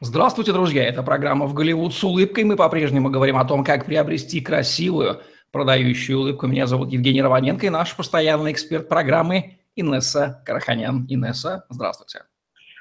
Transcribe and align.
Здравствуйте, 0.00 0.52
друзья! 0.52 0.84
Это 0.84 1.02
программа 1.02 1.46
«В 1.46 1.54
Голливуд 1.54 1.92
с 1.92 2.04
улыбкой». 2.04 2.44
Мы 2.44 2.54
по-прежнему 2.54 3.10
говорим 3.10 3.36
о 3.36 3.44
том, 3.44 3.64
как 3.64 3.84
приобрести 3.84 4.40
красивую, 4.40 5.22
продающую 5.50 6.20
улыбку. 6.20 6.46
Меня 6.46 6.68
зовут 6.68 6.92
Евгений 6.92 7.20
Романенко 7.20 7.66
и 7.66 7.68
наш 7.68 7.96
постоянный 7.96 8.52
эксперт 8.52 8.88
программы 8.88 9.58
Инесса 9.74 10.40
Караханян. 10.46 11.04
Инесса, 11.08 11.64
здравствуйте. 11.68 12.20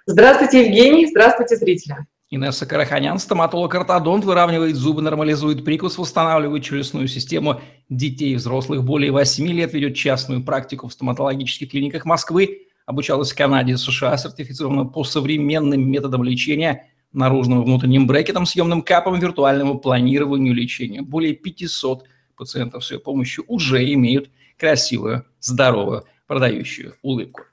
Здравствуйте, 0.05 0.67
Евгений. 0.67 1.07
Здравствуйте, 1.07 1.55
зрители. 1.55 1.95
Инесса 2.29 2.67
Караханян, 2.67 3.17
стоматолог-ортодонт, 3.17 4.23
выравнивает 4.23 4.75
зубы, 4.75 5.01
нормализует 5.01 5.65
прикус, 5.65 5.97
восстанавливает 5.97 6.63
челюстную 6.63 7.07
систему 7.07 7.61
детей 7.89 8.33
и 8.33 8.35
взрослых. 8.35 8.83
Более 8.83 9.11
8 9.11 9.47
лет 9.47 9.73
ведет 9.73 9.95
частную 9.95 10.43
практику 10.43 10.87
в 10.87 10.93
стоматологических 10.93 11.71
клиниках 11.71 12.05
Москвы. 12.05 12.67
Обучалась 12.85 13.31
в 13.31 13.35
Канаде 13.35 13.73
и 13.73 13.75
США, 13.75 14.15
сертифицирована 14.17 14.85
по 14.85 15.03
современным 15.03 15.89
методам 15.89 16.23
лечения– 16.23 16.85
наружным 17.13 17.61
и 17.61 17.65
внутренним 17.65 18.07
брекетом, 18.07 18.45
съемным 18.45 18.81
капом, 18.81 19.19
виртуальному 19.19 19.79
планированию 19.79 20.53
лечения. 20.53 21.01
Более 21.01 21.33
500 21.33 22.05
пациентов 22.35 22.85
с 22.85 22.91
ее 22.91 22.99
помощью 22.99 23.43
уже 23.47 23.91
имеют 23.93 24.29
красивую, 24.57 25.25
здоровую, 25.39 26.03
продающую 26.27 26.95
улыбку. 27.01 27.43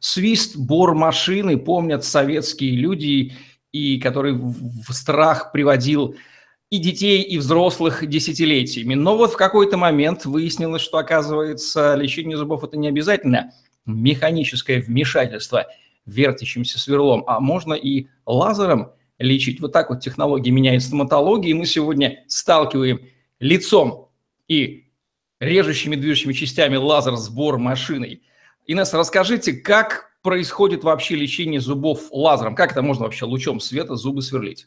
Свист 0.00 0.56
бор 0.56 0.94
машины 0.94 1.56
помнят 1.56 2.04
советские 2.04 2.72
люди, 2.72 3.32
и 3.72 3.98
который 3.98 4.32
в 4.32 4.92
страх 4.92 5.52
приводил 5.52 6.14
и 6.70 6.78
детей, 6.78 7.22
и 7.22 7.38
взрослых 7.38 8.06
десятилетиями. 8.06 8.94
Но 8.94 9.16
вот 9.16 9.32
в 9.32 9.36
какой-то 9.36 9.76
момент 9.76 10.26
выяснилось, 10.26 10.82
что, 10.82 10.98
оказывается, 10.98 11.94
лечение 11.94 12.36
зубов– 12.36 12.62
это 12.64 12.76
не 12.76 12.88
обязательно 12.88 13.52
механическое 13.86 14.80
вмешательство 14.80 15.66
вертящимся 16.04 16.78
сверлом, 16.78 17.24
а 17.26 17.40
можно 17.40 17.74
и 17.74 18.08
лазером 18.26 18.92
лечить. 19.18 19.60
Вот 19.60 19.72
так 19.72 19.90
вот 19.90 20.00
технологии 20.00 20.50
меняют 20.50 20.82
стоматологии, 20.82 21.50
и 21.50 21.54
мы 21.54 21.66
сегодня 21.66 22.24
сталкиваем 22.28 23.00
лицом 23.40 24.10
и 24.46 24.86
режущими 25.40 25.96
движущими 25.96 26.32
частями 26.32 26.76
лазер 26.76 27.16
сбор 27.16 27.58
машиной. 27.58 28.22
Инесса, 28.66 28.98
расскажите, 28.98 29.52
как 29.52 30.10
происходит 30.22 30.84
вообще 30.84 31.14
лечение 31.14 31.60
зубов 31.60 32.08
лазером? 32.10 32.54
Как 32.54 32.72
это 32.72 32.82
можно 32.82 33.04
вообще 33.04 33.24
лучом 33.24 33.60
света 33.60 33.96
зубы 33.96 34.22
сверлить? 34.22 34.66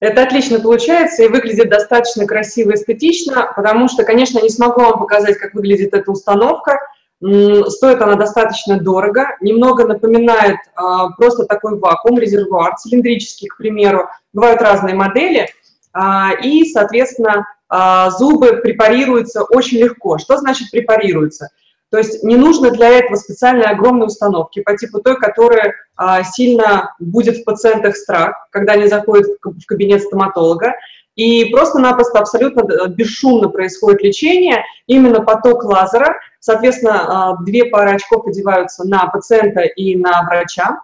Это 0.00 0.24
отлично 0.24 0.58
получается 0.58 1.22
и 1.22 1.28
выглядит 1.28 1.70
достаточно 1.70 2.26
красиво 2.26 2.72
и 2.72 2.74
эстетично, 2.74 3.52
потому 3.54 3.88
что, 3.88 4.02
конечно, 4.02 4.40
не 4.40 4.50
смогу 4.50 4.80
вам 4.80 4.98
показать, 4.98 5.38
как 5.38 5.54
выглядит 5.54 5.94
эта 5.94 6.10
установка– 6.10 6.78
Стоит 7.22 8.02
она 8.02 8.16
достаточно 8.16 8.80
дорого, 8.80 9.28
немного 9.40 9.86
напоминает 9.86 10.56
а, 10.74 11.10
просто 11.10 11.44
такой 11.44 11.78
вакуум, 11.78 12.18
резервуар 12.18 12.74
цилиндрический, 12.76 13.46
к 13.46 13.58
примеру. 13.58 14.08
Бывают 14.32 14.60
разные 14.60 14.96
модели, 14.96 15.48
а, 15.92 16.32
и, 16.42 16.64
соответственно, 16.64 17.46
а, 17.68 18.10
зубы 18.10 18.56
препарируются 18.56 19.44
очень 19.44 19.78
легко. 19.78 20.18
Что 20.18 20.36
значит 20.36 20.72
препарируются? 20.72 21.50
То 21.92 21.98
есть 21.98 22.24
не 22.24 22.36
нужно 22.36 22.70
для 22.70 22.88
этого 22.88 23.16
специальной 23.16 23.66
огромной 23.66 24.06
установки 24.06 24.62
по 24.62 24.76
типу 24.76 25.00
той, 25.00 25.16
которая 25.20 25.74
а, 25.94 26.24
сильно 26.24 26.94
будет 26.98 27.36
в 27.36 27.44
пациентах 27.44 27.96
страх, 27.96 28.48
когда 28.50 28.72
они 28.72 28.88
заходят 28.88 29.26
в 29.42 29.66
кабинет 29.66 30.02
стоматолога. 30.02 30.72
И 31.16 31.46
просто-напросто 31.46 32.18
абсолютно 32.18 32.62
э, 32.62 32.88
бесшумно 32.88 33.48
происходит 33.48 34.02
лечение, 34.02 34.64
именно 34.86 35.20
поток 35.20 35.64
лазера, 35.64 36.16
соответственно, 36.40 37.32
а, 37.32 37.36
две 37.42 37.66
пары 37.66 37.92
очков 37.92 38.26
одеваются 38.26 38.84
на 38.88 39.06
пациента 39.06 39.60
и 39.62 39.94
на 39.96 40.22
врача. 40.22 40.80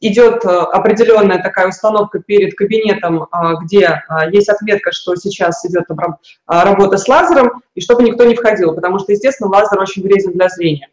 Идет 0.00 0.44
э, 0.44 0.48
определенная 0.48 1.42
такая 1.42 1.68
установка 1.68 2.20
перед 2.20 2.54
кабинетом, 2.54 3.26
где 3.62 4.02
есть 4.30 4.48
отметка, 4.48 4.92
что 4.92 5.16
сейчас 5.16 5.64
идет 5.64 5.86
работа 6.46 6.96
с 6.96 7.08
лазером, 7.08 7.60
и 7.74 7.80
чтобы 7.80 8.04
никто 8.04 8.24
не 8.24 8.36
входил, 8.36 8.72
потому 8.72 9.00
что, 9.00 9.10
естественно, 9.10 9.50
лазер 9.50 9.80
очень 9.80 10.04
вреден 10.04 10.30
для 10.30 10.48
зрения. 10.48 10.88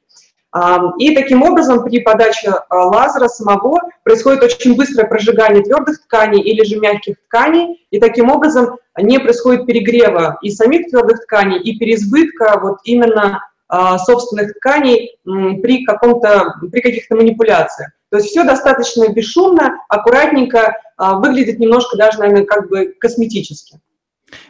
И 0.99 1.15
таким 1.15 1.41
образом 1.41 1.83
при 1.83 2.01
подаче 2.01 2.51
а, 2.69 2.85
лазера 2.85 3.27
самого 3.27 3.79
происходит 4.03 4.43
очень 4.43 4.75
быстрое 4.75 5.07
прожигание 5.07 5.63
твердых 5.63 6.03
тканей 6.03 6.41
или 6.41 6.63
же 6.63 6.79
мягких 6.79 7.15
тканей, 7.25 7.87
и 7.89 7.99
таким 7.99 8.29
образом 8.29 8.77
не 8.97 9.19
происходит 9.19 9.65
перегрева 9.65 10.37
и 10.43 10.51
самих 10.51 10.89
твердых 10.89 11.23
тканей, 11.23 11.59
и 11.59 11.79
переизбытка 11.79 12.59
вот 12.61 12.77
именно 12.83 13.41
а, 13.67 13.97
собственных 13.97 14.53
тканей 14.53 15.17
при, 15.23 15.83
каком-то, 15.85 16.53
при 16.71 16.81
каких-то 16.81 17.15
манипуляциях. 17.15 17.89
То 18.11 18.17
есть 18.17 18.29
все 18.29 18.43
достаточно 18.43 19.11
бесшумно, 19.11 19.79
аккуратненько, 19.89 20.77
а, 20.97 21.15
выглядит 21.15 21.57
немножко 21.57 21.97
даже, 21.97 22.19
наверное, 22.19 22.45
как 22.45 22.69
бы 22.69 22.93
косметически. 22.99 23.79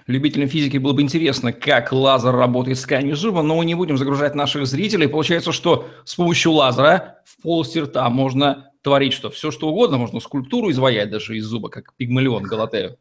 Любителям 0.07 0.49
физики 0.49 0.77
было 0.77 0.94
бы 0.94 1.01
интересно, 1.01 1.53
как 1.53 1.91
лазер 1.91 2.35
работает 2.35 2.77
с 2.77 2.83
тканью 2.83 3.16
зуба, 3.16 3.41
но 3.41 3.55
мы 3.55 3.66
не 3.66 3.75
будем 3.75 3.97
загружать 3.97 4.35
наших 4.35 4.66
зрителей. 4.67 5.07
Получается, 5.07 5.51
что 5.51 5.88
с 6.05 6.16
помощью 6.16 6.51
лазера 6.51 7.19
в 7.25 7.41
полости 7.41 7.79
рта 7.79 8.09
можно 8.09 8.71
творить 8.81 9.13
что? 9.13 9.29
Все, 9.29 9.51
что 9.51 9.69
угодно. 9.69 9.97
Можно 9.97 10.19
скульптуру 10.19 10.69
изваять 10.71 11.09
даже 11.09 11.38
из 11.38 11.45
зуба, 11.45 11.69
как 11.69 11.94
пигмалион 11.97 12.44
Галатея. 12.44 12.97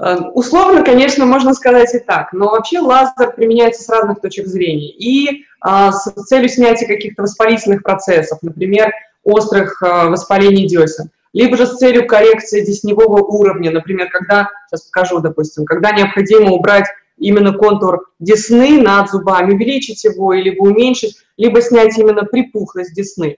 Э, 0.00 0.16
условно, 0.32 0.82
конечно, 0.82 1.26
можно 1.26 1.52
сказать 1.52 1.94
и 1.94 1.98
так, 1.98 2.32
но 2.32 2.50
вообще 2.50 2.80
лазер 2.80 3.34
применяется 3.36 3.82
с 3.82 3.88
разных 3.88 4.20
точек 4.20 4.46
зрения. 4.46 4.90
И 4.90 5.44
а, 5.60 5.92
с 5.92 6.10
целью 6.26 6.48
снятия 6.48 6.86
каких-то 6.88 7.22
воспалительных 7.22 7.82
процессов, 7.82 8.38
например, 8.42 8.92
острых 9.24 9.82
а, 9.82 10.06
воспалений 10.06 10.66
десен 10.66 11.10
либо 11.32 11.56
же 11.56 11.66
с 11.66 11.76
целью 11.76 12.06
коррекции 12.06 12.64
десневого 12.64 13.22
уровня, 13.22 13.70
например, 13.70 14.08
когда, 14.10 14.48
сейчас 14.68 14.82
покажу, 14.82 15.20
допустим, 15.20 15.64
когда 15.64 15.92
необходимо 15.92 16.50
убрать 16.52 16.86
именно 17.16 17.52
контур 17.52 18.10
десны 18.18 18.80
над 18.82 19.10
зубами, 19.10 19.52
увеличить 19.52 20.02
его, 20.04 20.32
либо 20.32 20.62
уменьшить, 20.62 21.16
либо 21.36 21.60
снять 21.60 21.96
именно 21.98 22.24
припухлость 22.24 22.94
десны. 22.94 23.36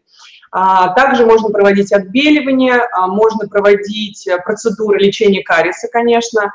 А, 0.53 0.95
также 0.95 1.27
можно 1.27 1.51
проводить 1.51 1.93
отбеливание, 1.93 2.81
а, 2.93 3.07
можно 3.09 3.49
проводить 3.49 4.27
э, 4.27 4.39
процедуры 4.39 4.99
лечения 4.99 5.43
кариеса, 5.43 5.89
конечно, 5.91 6.53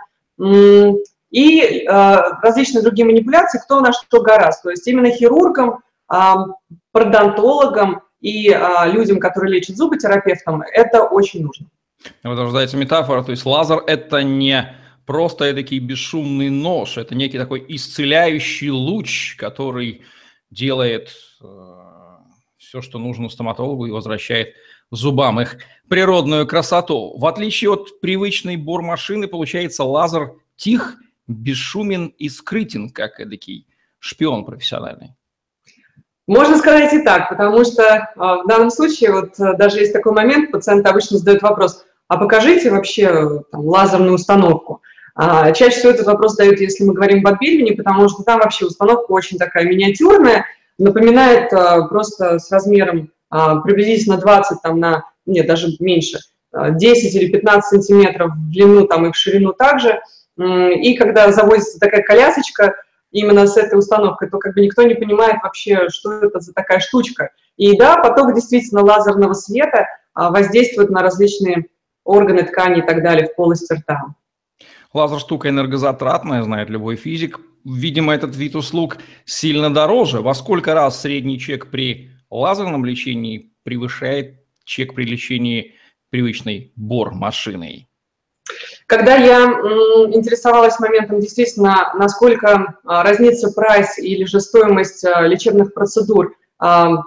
и 1.31 1.85
а, 1.87 2.39
различные 2.41 2.83
другие 2.83 3.05
манипуляции, 3.05 3.59
кто 3.59 3.81
на 3.81 3.91
что 3.91 4.21
гораздо. 4.21 4.63
То 4.63 4.69
есть 4.69 4.87
именно 4.87 5.09
хирургам, 5.09 5.79
пародонтологам 6.93 8.01
и 8.19 8.50
а, 8.50 8.85
людям, 8.88 9.19
которые 9.19 9.53
лечат 9.53 9.75
зубы, 9.75 9.97
терапевтам, 9.97 10.63
это 10.73 11.03
очень 11.03 11.44
нужно. 11.44 11.67
Вот 12.23 12.38
рождается 12.38 12.78
метафора, 12.78 13.23
то 13.23 13.31
есть 13.31 13.45
лазер– 13.45 13.83
это 13.88 14.23
не 14.23 14.75
просто 15.05 15.45
эдакий 15.45 15.79
бесшумный 15.79 16.50
нож, 16.50 16.97
это 16.97 17.16
некий 17.16 17.38
такой 17.38 17.66
исцеляющий 17.67 18.69
луч, 18.69 19.35
который 19.38 20.03
делает 20.51 21.16
э, 21.41 21.45
все, 22.57 22.81
что 22.81 23.00
нужно 23.00 23.29
стоматологу 23.29 23.85
и 23.85 23.91
возвращает 23.91 24.53
зубам 24.91 25.41
их 25.41 25.57
природную 25.89 26.47
красоту. 26.47 27.17
В 27.17 27.25
отличие 27.25 27.72
от 27.72 28.00
привычной 28.00 28.57
бормашины, 28.57 29.27
получается 29.27 29.83
лазер 29.83 30.33
тих, 30.56 30.97
бесшумен 31.27 32.07
и 32.17 32.29
скрытен, 32.29 32.89
как 32.89 33.19
эдакий 33.19 33.67
шпион 34.00 34.45
профессиональный. 34.45 35.16
Можно 36.27 36.57
сказать 36.57 36.93
и 36.93 37.01
так, 37.01 37.29
потому 37.29 37.63
что 37.63 38.09
а, 38.17 38.43
в 38.43 38.47
данном 38.47 38.69
случае, 38.69 39.13
вот 39.13 39.39
э, 39.39 39.53
даже 39.53 39.79
есть 39.79 39.93
такой 39.93 40.11
момент, 40.11 40.51
пациент 40.51 40.85
обычно 40.85 41.17
задает 41.17 41.41
вопрос, 41.41 41.85
а 42.09 42.17
покажите 42.17 42.69
вообще 42.69 43.43
там, 43.49 43.65
лазерную 43.65 44.15
установку. 44.15 44.81
А, 45.15 45.51
чаще 45.51 45.77
всего 45.77 45.91
этот 45.91 46.05
вопрос 46.05 46.35
дают, 46.35 46.59
если 46.59 46.83
мы 46.83 46.93
говорим 46.93 47.25
об 47.25 47.33
отбеливании, 47.33 47.73
потому 47.73 48.07
что 48.07 48.23
там 48.23 48.39
вообще 48.39 48.65
установка 48.65 49.11
очень 49.11 49.38
такая 49.38 49.65
миниатюрная, 49.65 50.45
напоминает 50.77 51.51
а, 51.51 51.88
просто 51.88 52.38
с 52.38 52.51
размером 52.51 53.11
а, 53.29 53.61
приблизительно 53.61 54.17
20 54.17 54.61
там, 54.61 54.79
на, 54.79 55.05
нет, 55.25 55.47
даже 55.47 55.69
меньше, 55.79 56.19
10 56.53 57.15
или 57.15 57.31
15 57.31 57.63
сантиметров 57.63 58.31
в 58.35 58.51
длину 58.51 58.85
там, 58.85 59.06
и 59.06 59.12
в 59.12 59.15
ширину 59.15 59.53
также. 59.53 60.00
И 60.39 60.95
когда 60.97 61.31
заводится 61.31 61.79
такая 61.79 62.03
колясочка, 62.03 62.75
именно 63.12 63.48
с 63.48 63.57
этой 63.57 63.77
установкой, 63.77 64.30
то 64.30 64.38
как 64.38 64.54
бы 64.54 64.62
никто 64.62 64.83
не 64.83 64.95
понимает 64.95 65.38
вообще, 65.44 65.89
что 65.89 66.13
это 66.13 66.39
за 66.39 66.54
такая 66.54 66.80
штучка. 66.80 67.31
И 67.56 67.77
да, 67.77 67.98
поток 67.98 68.33
действительно 68.33 68.81
лазерного 68.83 69.33
света 69.33 69.88
а, 70.13 70.30
воздействует 70.30 70.89
на 70.89 71.01
различные 71.01 71.68
органы 72.04 72.44
ткани 72.44 72.80
и 72.80 72.86
так 72.86 73.04
далее 73.04 73.27
в 73.27 73.36
полости 73.36 73.74
рта. 73.74 74.15
Лазер 74.94 75.19
штука 75.19 75.50
энергозатратная, 75.50 76.44
знает 76.44 76.69
любой 76.69 76.95
физик. 76.95 77.39
Видимо, 77.65 78.13
этот 78.13 78.36
вид 78.36 78.56
услуг 78.56 78.98
сильно 79.25 79.74
дороже. 79.74 80.21
Во 80.21 80.33
сколько 80.33 80.74
раз 80.74 81.01
средний 81.01 81.39
чек 81.39 81.69
при 81.69 82.12
лазерном 82.30 82.86
лечении 82.86 83.51
превышает 83.63 84.45
чек 84.63 84.95
при 84.95 85.03
лечении 85.03 85.75
привычной 86.10 86.71
бор-машиной? 86.75 87.87
Когда 88.85 89.15
я 89.15 89.44
интересовалась 90.11 90.79
моментом 90.79 91.19
действительно, 91.19 91.91
насколько 91.95 92.75
а, 92.85 93.03
разнится 93.03 93.51
прайс 93.51 93.97
или 93.97 94.23
же 94.25 94.39
стоимость 94.39 95.03
а, 95.03 95.21
лечебных 95.27 95.73
процедур 95.73 96.33
а, 96.59 97.03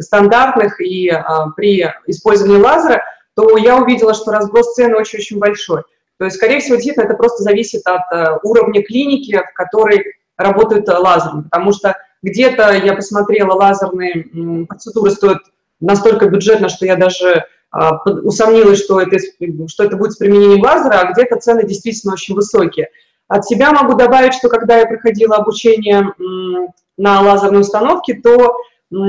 стандартных 0.00 0.80
и 0.80 1.10
при 1.56 1.86
использовании 2.06 2.62
лазера, 2.62 3.02
то 3.34 3.56
я 3.56 3.76
увидела, 3.76 4.14
что 4.14 4.32
разброс 4.32 4.74
цен 4.74 4.94
очень-очень 4.94 5.38
большой. 5.38 5.82
То 6.18 6.26
есть, 6.26 6.36
скорее 6.36 6.60
всего, 6.60 6.76
действительно, 6.76 7.04
это 7.04 7.14
просто 7.14 7.42
зависит 7.42 7.86
от 7.86 8.02
э, 8.12 8.38
уровня 8.42 8.82
клиники, 8.82 9.40
в 9.50 9.54
которой 9.54 10.04
работают 10.36 10.86
лазером, 10.86 11.44
потому 11.44 11.72
что 11.72 11.96
где-то 12.22 12.72
я 12.74 12.92
посмотрела, 12.92 13.54
лазерные 13.54 14.66
процедуры 14.66 15.12
стоят 15.12 15.38
настолько 15.80 16.28
бюджетно, 16.28 16.68
что 16.68 16.84
я 16.84 16.96
даже 16.96 17.46
усомнилась, 17.72 18.82
что 18.82 19.00
это, 19.00 19.18
что 19.68 19.84
это 19.84 19.96
будет 19.96 20.12
с 20.12 20.16
применением 20.16 20.62
лазера, 20.62 21.00
а 21.00 21.12
где-то 21.12 21.36
цены 21.36 21.64
действительно 21.64 22.14
очень 22.14 22.34
высокие. 22.34 22.88
От 23.28 23.44
себя 23.44 23.70
могу 23.70 23.94
добавить, 23.94 24.34
что 24.34 24.48
когда 24.48 24.78
я 24.78 24.86
проходила 24.86 25.36
обучение 25.36 26.12
на 26.96 27.20
лазерной 27.20 27.60
установке, 27.60 28.14
то 28.14 28.56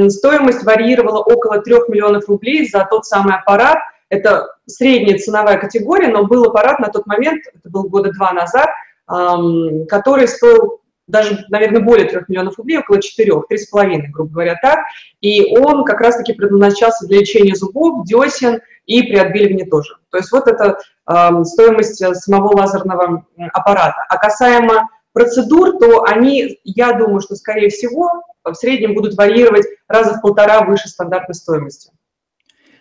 стоимость 0.09 0.63
варьировала 0.63 1.19
около 1.19 1.59
3 1.59 1.75
миллионов 1.87 2.29
рублей 2.29 2.69
за 2.69 2.87
тот 2.87 3.05
самый 3.05 3.35
аппарат. 3.35 3.79
Это 4.09 4.47
средняя 4.67 5.17
ценовая 5.17 5.57
категория, 5.57 6.09
но 6.09 6.25
был 6.25 6.43
аппарат 6.43 6.79
на 6.79 6.89
тот 6.89 7.07
момент, 7.07 7.43
это 7.47 7.69
был 7.69 7.85
года 7.85 8.11
два 8.11 8.33
назад, 8.33 8.69
который 9.07 10.27
стоил 10.27 10.80
даже, 11.11 11.45
наверное, 11.49 11.81
более 11.81 12.07
3 12.07 12.21
миллионов 12.27 12.57
рублей, 12.57 12.79
около 12.79 13.01
4, 13.01 13.31
3,5, 13.31 14.01
грубо 14.11 14.31
говоря, 14.31 14.59
так. 14.61 14.79
И 15.19 15.57
он 15.57 15.83
как 15.83 16.01
раз-таки 16.01 16.33
предназначался 16.33 17.05
для 17.07 17.19
лечения 17.19 17.55
зубов, 17.55 18.05
десен 18.05 18.61
и 18.85 19.03
при 19.03 19.17
отбеливании 19.17 19.69
тоже. 19.69 19.95
То 20.09 20.17
есть 20.17 20.31
вот 20.31 20.47
это 20.47 20.77
э, 21.07 21.43
стоимость 21.43 22.03
самого 22.23 22.57
лазерного 22.57 23.25
аппарата. 23.53 24.05
А 24.09 24.17
касаемо 24.17 24.89
процедур, 25.13 25.77
то 25.77 26.03
они, 26.03 26.59
я 26.63 26.93
думаю, 26.93 27.21
что, 27.21 27.35
скорее 27.35 27.69
всего, 27.69 28.23
в 28.43 28.53
среднем 28.53 28.95
будут 28.95 29.15
варьировать 29.15 29.67
раза 29.87 30.15
в 30.15 30.21
полтора 30.21 30.63
выше 30.63 30.87
стандартной 30.87 31.35
стоимости. 31.35 31.91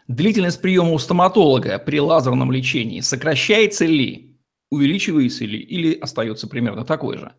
Длительность 0.09 0.61
приема 0.61 0.93
у 0.93 0.99
стоматолога 0.99 1.79
при 1.79 2.01
лазерном 2.01 2.51
лечении 2.51 3.01
сокращается 3.01 3.85
ли, 3.85 4.37
увеличивается 4.71 5.45
ли 5.45 5.59
или 5.59 5.99
остается 5.99 6.49
примерно 6.49 6.85
такой 6.85 7.19
же? 7.19 7.33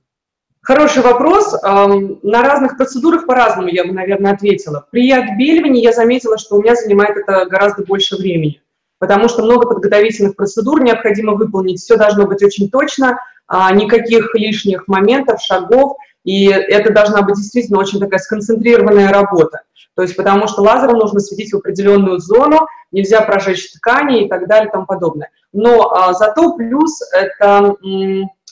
Хороший 0.63 1.01
вопрос. 1.01 1.55
На 1.63 2.43
разных 2.43 2.77
процедурах 2.77 3.25
по-разному 3.25 3.67
я 3.69 3.83
бы, 3.83 3.93
наверное, 3.93 4.33
ответила. 4.33 4.85
При 4.91 5.11
отбеливании 5.11 5.81
я 5.81 5.91
заметила, 5.91 6.37
что 6.37 6.55
у 6.55 6.61
меня 6.61 6.75
занимает 6.75 7.17
это 7.17 7.47
гораздо 7.47 7.83
больше 7.83 8.15
времени, 8.15 8.61
потому 8.99 9.27
что 9.27 9.43
много 9.43 9.67
подготовительных 9.67 10.35
процедур 10.35 10.83
необходимо 10.83 11.33
выполнить. 11.33 11.79
Все 11.79 11.97
должно 11.97 12.27
быть 12.27 12.43
очень 12.43 12.69
точно, 12.69 13.19
а, 13.47 13.73
никаких 13.73 14.35
лишних 14.35 14.87
моментов, 14.87 15.41
шагов, 15.41 15.97
и 16.23 16.45
это 16.45 16.93
должна 16.93 17.23
быть 17.23 17.37
действительно 17.37 17.79
очень 17.79 17.99
такая 17.99 18.19
сконцентрированная 18.19 19.11
работа. 19.11 19.61
То 19.95 20.03
есть 20.03 20.15
потому 20.15 20.47
что 20.47 20.61
лазером 20.61 20.99
нужно 20.99 21.19
светить 21.19 21.51
в 21.53 21.57
определенную 21.57 22.19
зону, 22.19 22.67
нельзя 22.91 23.21
прожечь 23.21 23.71
ткани 23.73 24.25
и 24.25 24.29
так 24.29 24.47
далее 24.47 24.69
и 24.69 24.71
тому 24.71 24.85
подобное. 24.85 25.31
Но 25.53 25.91
а, 25.91 26.13
зато 26.13 26.55
плюс 26.55 27.01
это 27.11 27.75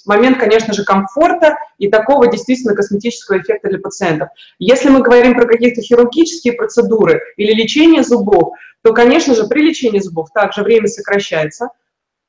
момент, 0.10 0.38
конечно 0.38 0.74
же, 0.74 0.84
комфорта 0.84 1.56
и 1.78 1.90
такого 1.90 2.28
действительно 2.28 2.76
косметического 2.76 3.40
эффекта 3.40 3.70
для 3.70 3.80
пациентов. 3.80 4.30
Если 4.58 4.90
мы 4.90 5.02
говорим 5.02 5.36
про 5.36 5.46
какие-то 5.46 5.82
хирургические 5.82 6.54
процедуры 6.54 7.22
или 7.38 7.54
лечение 7.54 8.04
зубов, 8.04 8.54
то, 8.84 8.94
конечно 8.94 9.36
же, 9.36 9.48
при 9.48 9.62
лечении 9.62 10.00
зубов 10.00 10.30
также 10.34 10.64
время 10.64 10.88
сокращается, 10.88 11.70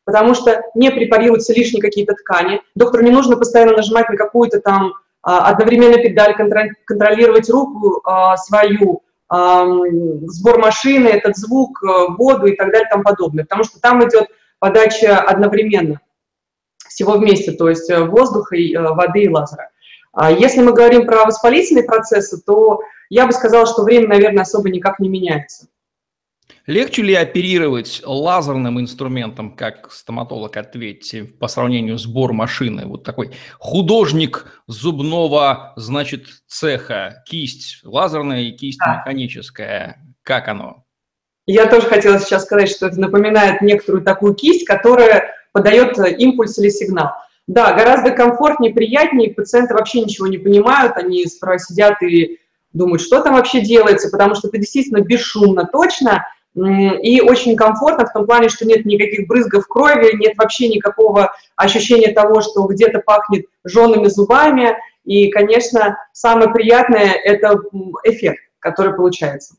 потому 0.05 0.35
что 0.35 0.63
не 0.75 0.91
препарируются 0.91 1.55
лишние 1.55 1.83
какие-то 1.83 2.15
ткани. 2.15 2.61
Доктору 2.75 3.03
не 3.03 3.11
нужно 3.11 3.37
постоянно 3.37 3.73
нажимать 3.73 4.09
на 4.09 4.17
какую-то 4.17 4.61
там 4.61 4.93
а, 5.23 5.49
одновременно 5.51 5.97
педаль, 5.97 6.37
контролировать 6.85 7.49
руку 7.51 8.01
а, 8.05 8.37
свою, 8.37 9.03
сбор 9.31 10.59
машины, 10.59 11.07
этот 11.07 11.37
звук, 11.37 11.81
э, 11.85 12.13
воду 12.19 12.47
и 12.47 12.57
так 12.57 12.73
далее 12.73 12.89
и 12.89 12.91
тому 12.91 13.05
подобное, 13.05 13.45
потому 13.45 13.63
что 13.63 13.81
там 13.81 14.03
идет 14.05 14.27
подача 14.59 15.21
одновременно 15.21 16.01
всего 16.91 17.13
вместе, 17.13 17.53
то 17.53 17.69
есть 17.69 17.89
э, 17.89 18.05
воздуха, 18.05 18.57
э, 18.57 18.79
воды 18.79 19.23
и 19.23 19.29
лазера. 19.29 19.71
А 20.13 20.31
если 20.31 20.61
мы 20.61 20.73
говорим 20.73 21.07
про 21.07 21.25
воспалительные 21.25 21.85
процессы, 21.85 22.43
то 22.45 22.81
я 23.09 23.27
бы 23.27 23.33
сказала, 23.33 23.67
что 23.67 23.85
время, 23.85 24.09
наверное, 24.09 24.43
особо 24.43 24.69
никак 24.69 24.99
не 24.99 25.09
меняется. 25.09 25.69
Легче 26.67 27.03
ли 27.03 27.15
оперировать 27.15 28.03
лазерным 28.05 28.81
инструментом, 28.81 29.57
как 29.57 29.91
стоматолог, 29.93 30.57
ответьте, 30.57 31.25
по 31.25 31.49
сравнению 31.49 31.99
с 31.99 32.07
бор-машиной? 32.07 32.87
Вот 32.87 33.03
такой 33.03 33.33
художник 33.59 34.47
зубного, 34.67 35.73
значит, 35.77 36.27
цеха, 36.47 37.23
кисть 37.27 37.81
лазерная 37.85 38.43
и 38.43 38.53
кисть 38.53 38.79
да. 38.79 38.99
механическая. 38.99 40.05
Как 40.23 40.49
оно? 40.49 40.85
Я 41.47 41.67
тоже 41.67 41.87
хотела 41.87 42.19
сейчас 42.21 42.45
сказать, 42.45 42.71
что 42.71 42.87
это 42.87 43.01
напоминает 43.01 43.63
некоторую 43.63 44.05
такую 44.05 44.35
кисть, 44.35 44.67
которая 44.67 45.30
подает 45.53 45.99
э, 45.99 46.13
импульс 46.13 46.59
или 46.59 46.69
сигнал. 46.69 47.11
Да, 47.47 47.73
гораздо 47.73 48.13
комфортнее, 48.13 48.73
приятнее, 48.73 49.35
пациенты 49.35 49.75
вообще 49.75 50.03
ничего 50.03 50.29
не 50.29 50.39
понимают, 50.39 50.97
они 50.97 51.27
справа 51.27 51.59
сидят 51.59 52.01
и 52.03 52.39
думают, 52.73 53.03
что 53.03 53.23
там 53.23 53.35
вообще 53.35 53.61
делается, 53.61 54.09
потому 54.09 54.35
что 54.35 54.49
это 54.49 54.59
действительно 54.59 55.01
бесшумно, 55.01 55.67
точно, 55.67 56.25
и 56.55 57.21
очень 57.21 57.57
комфортно 57.57 58.07
в 58.07 58.13
том 58.13 58.27
плане, 58.27 58.49
что 58.49 58.67
нет 58.67 58.85
никаких 58.85 59.27
брызгов 59.27 59.67
крови, 59.67 60.17
нет 60.17 60.35
вообще 60.37 60.69
никакого 60.69 61.33
ощущения 61.57 62.13
того, 62.13 62.41
что 62.41 62.67
где-то 62.67 63.01
пахнет 63.01 63.47
жженными 63.67 64.07
зубами, 64.09 64.77
и, 65.05 65.31
конечно, 65.31 65.97
самое 66.13 66.53
приятное– 66.53 67.13
это 67.25 67.61
эффект, 68.05 68.41
который 68.59 68.95
получается. 68.95 69.57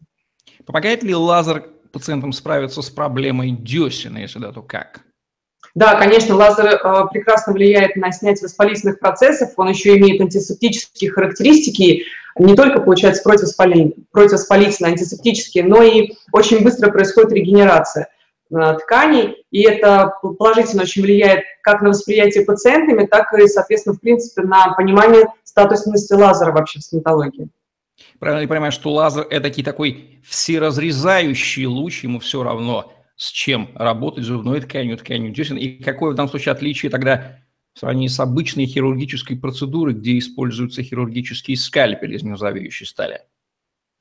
Помогает 0.66 1.04
ли 1.04 1.16
лазер 1.16 1.66
пациентам 1.92 2.32
справиться 2.32 2.82
с 2.82 2.90
проблемой 2.90 3.52
десен, 3.52 4.18
если 4.18 4.40
да, 4.40 4.52
то 4.52 4.62
как? 4.62 5.02
Да, 5.74 5.96
конечно, 5.96 6.36
лазер 6.36 6.66
э, 6.66 7.04
прекрасно 7.12 7.54
влияет 7.54 7.96
на 7.96 8.12
снятие 8.12 8.44
воспалительных 8.44 9.00
процессов, 9.00 9.54
он 9.56 9.70
еще 9.70 9.98
имеет 9.98 10.20
антисептические 10.20 11.12
характеристики, 11.12 12.04
не 12.38 12.56
только, 12.56 12.82
получается, 12.82 13.24
противоспалительные, 13.24 13.94
противоспалительные 14.12 14.92
антисептические, 14.92 15.64
но 15.64 15.82
и 15.82 16.12
очень 16.34 16.64
быстро 16.64 16.92
происходит 16.92 17.32
регенерация 17.32 18.10
э, 18.54 18.78
тканей, 18.82 19.46
и 19.52 19.62
это 19.62 20.14
положительно 20.38 20.84
очень 20.84 21.04
влияет 21.04 21.44
как 21.62 21.82
на 21.82 21.90
восприятие 21.90 22.44
пациентами, 22.44 23.06
так 23.06 23.34
и, 23.34 23.48
соответственно, 23.48 23.96
в 23.96 24.02
принципе, 24.02 24.42
на 24.42 24.74
понимание 24.74 25.28
статусности 25.46 26.14
лазера 26.14 26.52
вообще 26.52 26.80
в 26.80 26.84
стоматологии. 26.84 27.48
Правильно 28.20 28.42
я 28.42 28.48
понимаю, 28.48 28.72
что 28.72 28.92
лазер– 28.92 29.26
это 29.30 29.64
такой 29.64 30.20
всеразрезающий 30.28 31.66
луч, 31.66 32.04
ему 32.04 32.20
все 32.20 32.44
равно– 32.44 32.92
с 33.22 33.30
чем 33.30 33.70
работать 33.76 34.24
зубной 34.24 34.62
тканью, 34.62 34.98
тканью 34.98 35.32
десен, 35.32 35.56
и 35.56 35.84
какое 35.84 36.12
в 36.12 36.16
данном 36.16 36.32
случае 36.32 36.54
отличие 36.54 36.90
тогда 36.90 37.36
в 37.76 37.80
сравнении 37.80 38.08
с 38.08 38.20
обычной 38.20 38.66
хирургической 38.66 39.38
процедурой, 39.38 39.94
где 39.94 40.18
используются 40.18 40.82
хирургические 40.82 41.56
скальпели 41.56 42.16
из 42.16 42.24
нержавеющей 42.24 42.88
стали? 42.88 43.22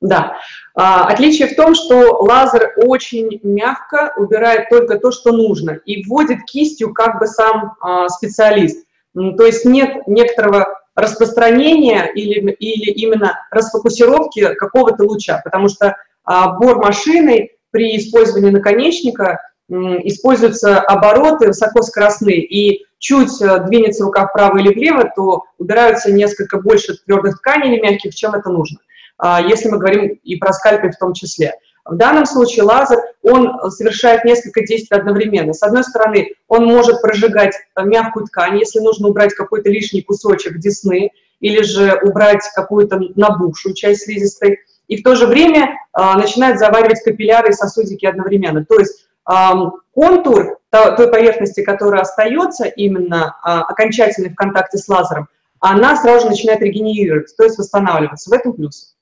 Да. 0.01 0.39
А, 0.75 1.05
отличие 1.05 1.49
в 1.49 1.55
том, 1.55 1.75
что 1.75 2.17
лазер 2.23 2.73
очень 2.77 3.41
мягко 3.43 4.15
убирает 4.17 4.71
только 4.71 4.99
то, 4.99 5.11
что 5.13 5.33
нужно, 5.33 5.73
и 5.85 6.03
вводит 6.03 6.47
кистью 6.47 6.95
как 6.95 7.21
бы 7.21 7.27
сам 7.27 7.75
а, 7.83 8.09
специалист. 8.09 8.87
То 9.13 9.45
есть 9.45 9.67
нет 9.67 9.99
некоторого 10.07 10.67
распространения 10.95 12.11
или, 12.15 12.53
или 12.53 12.91
именно 12.93 13.39
расфокусировки 13.51 14.55
какого-то 14.55 15.05
луча, 15.05 15.43
потому 15.45 15.69
что 15.69 15.95
а, 16.25 16.53
бор 16.53 16.79
машиной 16.79 17.60
при 17.71 17.97
использовании 17.97 18.51
наконечника 18.51 19.39
используются 19.69 20.81
обороты 20.81 21.49
высокоскоростные, 21.49 22.43
и 22.43 22.85
чуть 22.99 23.41
э, 23.41 23.65
двинется 23.67 24.05
рука 24.05 24.27
вправо 24.27 24.59
или 24.59 24.73
влево, 24.73 25.11
то 25.15 25.45
убираются 25.59 26.13
несколько 26.13 26.61
больше 26.61 26.97
твердых 27.05 27.39
тканей 27.39 27.75
или 27.75 27.81
мягких, 27.81 28.15
чем 28.15 28.35
это 28.35 28.51
нужно, 28.51 28.79
а, 29.17 29.41
если 29.41 29.69
мы 29.69 29.79
говорим 29.79 30.19
и 30.23 30.37
про 30.37 30.53
скальпель 30.53 30.93
в 30.93 30.99
том 30.99 31.13
числе. 31.13 31.55
В 31.85 31.97
данном 31.97 32.27
случае 32.27 32.65
лазер, 32.65 32.99
он 33.23 33.71
совершает 33.71 34.25
несколько 34.25 34.65
действий 34.67 34.97
одновременно. 34.97 35.55
С 35.55 35.63
одной 35.63 35.83
стороны, 35.83 36.35
он 36.47 36.67
может 36.67 37.01
прожигать 37.01 37.55
э, 37.55 37.85
мягкую 37.85 38.27
ткань, 38.27 38.59
если 38.59 38.81
нужно 38.81 39.09
убрать 39.09 39.35
какой-то 39.35 39.71
лишний 39.71 40.03
кусочек 40.03 40.59
десны, 40.59 41.11
или 41.41 41.63
же 41.63 41.99
убрать 42.03 42.43
какую-то 42.55 43.01
набухшую 43.15 43.75
часть 43.75 44.03
слизистой 44.03 44.59
и 44.91 44.97
в 44.97 45.05
то 45.05 45.15
же 45.15 45.27
время 45.27 45.79
а, 45.93 46.19
начинает 46.19 46.59
заваривать 46.59 47.03
капилляры 47.03 47.51
и 47.51 47.53
сосудики 47.53 48.05
одновременно. 48.05 48.65
То 48.65 48.81
есть 48.81 49.07
а, 49.25 49.71
контур 49.95 50.59
той 50.71 51.11
поверхности, 51.11 51.63
которая 51.63 52.03
остается 52.03 52.65
именно 52.65 53.37
а, 53.43 53.63
окончательный 53.63 54.31
в 54.31 54.35
контакте 54.35 54.79
с 54.79 54.89
лазером, 54.89 55.29
она 55.61 55.97
сразу 55.97 56.25
же 56.25 56.31
начинает 56.31 56.61
регенерироваться, 56.61 57.37
то 57.37 57.45
есть 57.45 57.57
восстанавливаться. 57.57 58.31
В 58.31 58.33
этом 58.33 58.53
плюс. 58.53 58.97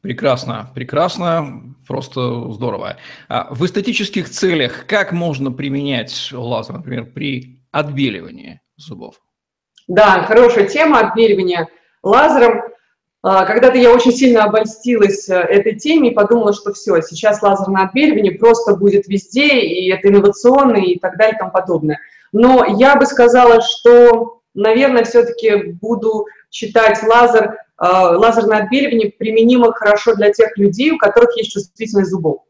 Прекрасно, 0.00 0.70
прекрасно, 0.74 1.74
просто 1.86 2.50
здорово. 2.52 2.96
В 3.50 3.64
эстетических 3.64 4.28
целях 4.28 4.86
как 4.86 5.12
можно 5.12 5.52
применять 5.52 6.30
лазер, 6.32 6.74
например, 6.74 7.06
при 7.06 7.60
отбеливании 7.70 8.60
зубов? 8.76 9.20
Да, 9.86 10.24
хорошая 10.24 10.66
тема 10.66 11.00
отбеливания 11.00 11.68
лазером. 12.02 12.62
А, 13.20 13.44
когда-то 13.44 13.78
я 13.78 13.92
очень 13.92 14.12
сильно 14.12 14.44
обольстилась 14.44 15.28
э, 15.28 15.34
этой 15.34 15.74
теме 15.74 16.10
и 16.10 16.14
подумала, 16.14 16.52
что 16.52 16.72
все, 16.72 17.00
сейчас 17.02 17.42
лазерное 17.42 17.86
отбеливание 17.86 18.32
просто 18.32 18.76
будет 18.76 19.08
везде, 19.08 19.58
и 19.60 19.90
это 19.90 20.08
инновационно, 20.08 20.76
и 20.76 20.98
так 20.98 21.16
далее, 21.16 21.34
и 21.34 21.38
тому 21.38 21.50
подобное. 21.50 21.98
Но 22.30 22.64
я 22.78 22.94
бы 22.94 23.06
сказала, 23.06 23.60
что, 23.60 24.40
наверное, 24.54 25.02
все-таки 25.02 25.72
буду 25.80 26.26
считать 26.52 27.02
лазер, 27.02 27.54
э, 27.54 27.56
лазерное 27.78 28.58
отбеливание 28.58 29.10
применимо 29.10 29.72
хорошо 29.72 30.14
для 30.14 30.30
тех 30.30 30.56
людей, 30.56 30.92
у 30.92 30.98
которых 30.98 31.36
есть 31.36 31.50
чувствительность 31.50 32.10
зубов. 32.10 32.42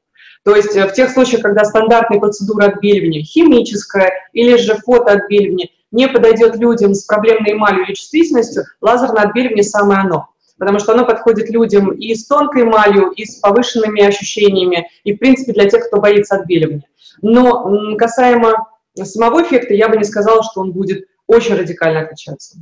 То 0.44 0.54
есть 0.54 0.76
э, 0.76 0.86
в 0.86 0.92
тех 0.92 1.08
случаях, 1.08 1.44
когда 1.44 1.64
стандартная 1.64 2.20
процедура 2.20 2.66
отбеливания, 2.66 3.22
химическая 3.22 4.12
или 4.34 4.58
же 4.58 4.74
фотоотбеливание, 4.74 5.70
не 5.92 6.08
подойдет 6.08 6.56
людям 6.56 6.92
с 6.92 7.04
проблемной 7.04 7.52
эмалью 7.52 7.86
или 7.86 7.94
чувствительностью, 7.94 8.64
лазерное 8.82 9.22
отбеливание 9.22 9.64
самое 9.64 10.00
оно 10.00 10.28
потому 10.58 10.78
что 10.78 10.92
оно 10.92 11.06
подходит 11.06 11.50
людям 11.50 11.92
и 11.92 12.14
с 12.14 12.26
тонкой 12.26 12.62
эмалью, 12.62 13.10
и 13.10 13.24
с 13.24 13.36
повышенными 13.36 14.02
ощущениями, 14.02 14.88
и, 15.04 15.14
в 15.14 15.18
принципе, 15.18 15.52
для 15.52 15.68
тех, 15.68 15.86
кто 15.86 16.00
боится 16.00 16.36
отбеливания. 16.36 16.84
Но 17.22 17.96
касаемо 17.96 18.68
самого 19.02 19.42
эффекта, 19.42 19.74
я 19.74 19.88
бы 19.88 19.96
не 19.96 20.04
сказала, 20.04 20.42
что 20.42 20.60
он 20.60 20.72
будет 20.72 21.06
очень 21.26 21.54
радикально 21.54 22.00
отличаться. 22.00 22.58